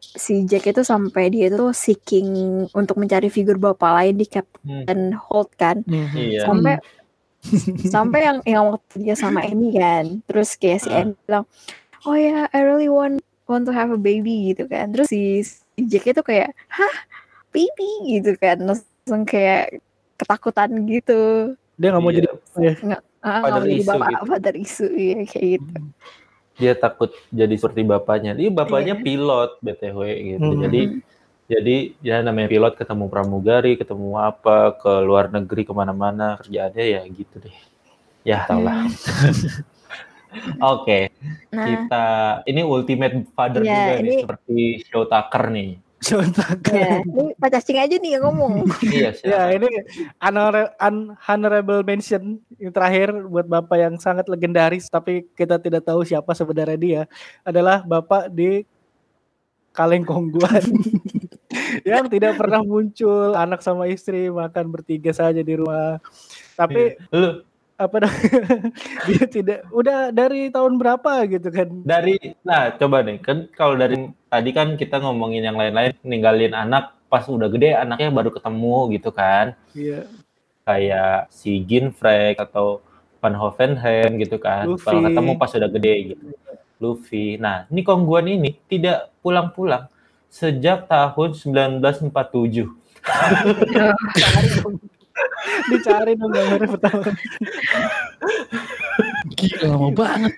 [0.00, 2.28] si Jack itu sampai dia tuh seeking
[2.72, 5.84] untuk mencari figur bapak lain di Captain Holt kan,
[6.16, 6.48] iya.
[6.48, 6.80] sampai
[7.76, 11.04] sampai yang yang waktu dia sama Amy kan, terus kayak si Ah.
[11.04, 11.44] Amy bilang,
[12.06, 15.80] oh ya, I really want want to have a baby gitu kan, terus si, si
[15.86, 16.94] Jack itu kayak, hah,
[17.50, 19.82] baby gitu kan, langsung kayak
[20.16, 22.18] ketakutan gitu, dia nggak mau Iya.
[22.22, 22.28] jadi
[22.62, 23.02] ah nggak
[23.42, 24.24] Father mau jadi bapak gitu.
[24.30, 25.74] father isu ya kayak gitu.
[26.60, 28.32] Dia takut jadi seperti bapaknya.
[28.36, 29.02] Dia bapaknya Iya.
[29.02, 29.98] pilot BTW
[30.36, 30.48] gitu.
[30.52, 30.62] Hmm.
[30.62, 30.80] Jadi
[31.50, 37.02] jadi ya namanya pilot ketemu pramugari, ketemu apa ke luar negeri ke mana-mana kerjaannya ya
[37.08, 37.56] gitu deh.
[38.22, 38.86] Ya tau lah.
[40.58, 41.12] Oke,
[41.48, 42.06] Nah, kita
[42.44, 45.70] ini ultimate father Iya, juga nih ini- seperti Show Tucker nih.
[46.02, 48.66] ya, ini Pak Cacing aja nih yang ngomong.
[48.82, 49.70] Iya, ya ini
[50.18, 52.22] honor- un- honorable mention
[52.56, 57.02] yang terakhir buat bapak yang sangat legendaris tapi kita tidak tahu siapa sebenarnya dia
[57.42, 58.66] adalah bapak di
[59.70, 60.60] kaleng kongguan
[61.86, 66.02] yang tidak pernah muncul anak sama istri makan bertiga saja di rumah.
[66.52, 67.46] Tapi Lu
[67.86, 68.06] apa
[69.08, 71.68] dia tidak udah dari tahun berapa gitu kan?
[71.82, 76.94] Dari nah coba nih kan kalau dari tadi kan kita ngomongin yang lain-lain ninggalin anak
[77.10, 79.58] pas udah gede anaknya baru ketemu gitu kan.
[79.76, 80.08] Iya.
[80.62, 82.80] Kayak si Ginfrey atau
[83.18, 84.66] Van Hovenheim gitu kan.
[84.66, 84.86] Luffy.
[84.86, 86.24] kalau ketemu pas udah gede gitu.
[86.82, 87.36] Luffy.
[87.36, 89.90] Nah ini Kongguan ini tidak pulang-pulang
[90.32, 92.08] sejak tahun 1947
[95.68, 97.02] dicari dong gambarnya pertama
[99.32, 100.32] Gila lama banget.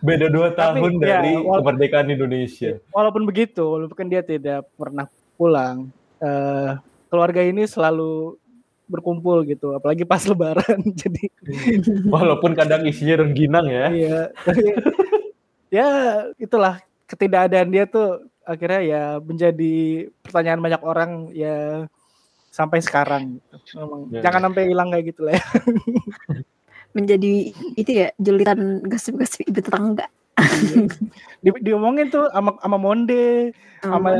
[0.00, 5.06] beda dua Tapi, tahun ya, dari wal- kemerdekaan Indonesia walaupun begitu, walaupun dia tidak pernah
[5.34, 5.88] pulang,
[6.18, 6.70] eh,
[7.08, 8.36] keluarga ini selalu
[8.84, 10.80] berkumpul gitu, apalagi pas Lebaran.
[11.00, 11.28] Jadi
[12.06, 14.64] walaupun kadang isinya rengginang ya iya, tapi
[15.68, 15.88] ya
[16.36, 19.76] itulah ketidakadaan dia tuh akhirnya ya menjadi
[20.24, 21.84] pertanyaan banyak orang ya
[22.48, 23.38] sampai sekarang.
[23.38, 23.78] gitu.
[23.78, 24.20] Memang Ya.
[24.24, 25.44] jangan sampai hilang kayak gitu lah ya.
[26.96, 27.32] Menjadi
[27.76, 30.08] itu ya julitan gosip-gosip ibu tetangga.
[31.38, 34.18] Di, diomongin tuh sama sama Monde, Sama-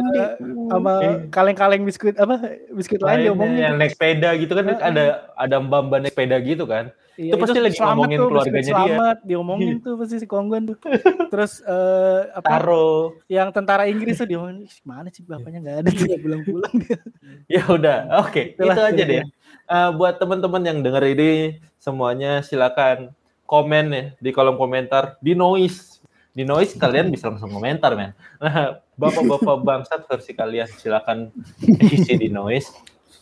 [0.70, 1.14] sama Eh.
[1.28, 2.38] kaleng-kaleng biskuit apa
[2.70, 3.58] biskuit lain diomongin.
[3.60, 4.78] yang naik sepeda gitu kan Heeh.
[4.80, 5.02] ada
[5.34, 8.70] ada mbak-mbak naik sepeda gitu kan Iya, Itu pasti lagi selamat ngomongin tuh, keluarganya dia.
[8.70, 10.78] Selamat, diomongin tuh pasti si Kongguan tuh.
[11.26, 15.90] Terus eh, apa Taro yang tentara Inggris tuh diomongin, "Ih, mana sih bapaknya nggak ada
[15.90, 16.98] tidak pulang-pulang dia.
[17.58, 19.22] Ya udah, oke, Itulah itu aja deh.
[19.66, 21.30] Eh, buat teman-teman yang denger ini
[21.76, 23.10] semuanya silakan
[23.44, 25.97] komen ya di kolom komentar di noise.
[26.38, 28.14] Di noise kalian bisa langsung komentar, men.
[28.38, 31.34] Nah, bapak-bapak bangsat versi kalian silakan
[31.66, 32.70] isi di noise.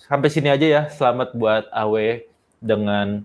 [0.04, 0.82] Sampai sini aja ya.
[0.92, 2.28] Selamat buat Awe
[2.60, 3.24] dengan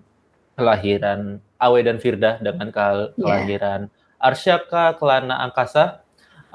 [0.56, 3.12] kelahiran Awe dan Firda dengan Iya.
[3.20, 3.80] kelahiran
[4.16, 6.00] Arsyaka Kelana Angkasa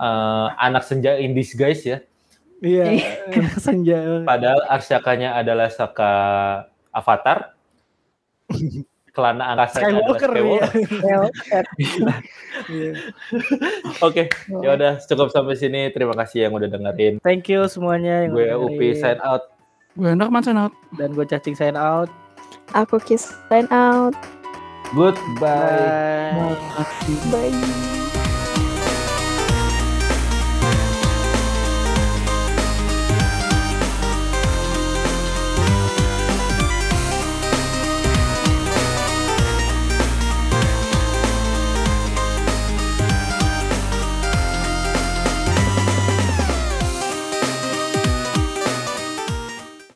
[0.01, 2.01] eh, anak senja in disguise ya.
[2.65, 3.05] Iya,
[3.61, 4.25] senja.
[4.25, 6.13] Padahal Arsyakanya adalah Saka
[6.89, 7.53] Avatar.
[9.17, 10.61] kelana angkasa Skywalker ya.
[10.85, 11.65] Skywalker.
[12.69, 12.93] Iya.
[14.05, 14.29] Oke,
[14.61, 15.89] ya udah cukup sampai sini.
[15.89, 17.17] Terima kasih yang udah dengerin.
[17.25, 19.01] Thank you semuanya yang Gue udah Upi dengerin.
[19.01, 19.49] sign out.
[19.97, 20.73] Gue Enderman sign out.
[20.95, 22.13] dan gue cacing sign out.
[22.77, 24.13] Aku kiss sign out.
[24.93, 26.55] Goodbye.
[26.55, 27.51] Bye.
[27.51, 28.06] Bye.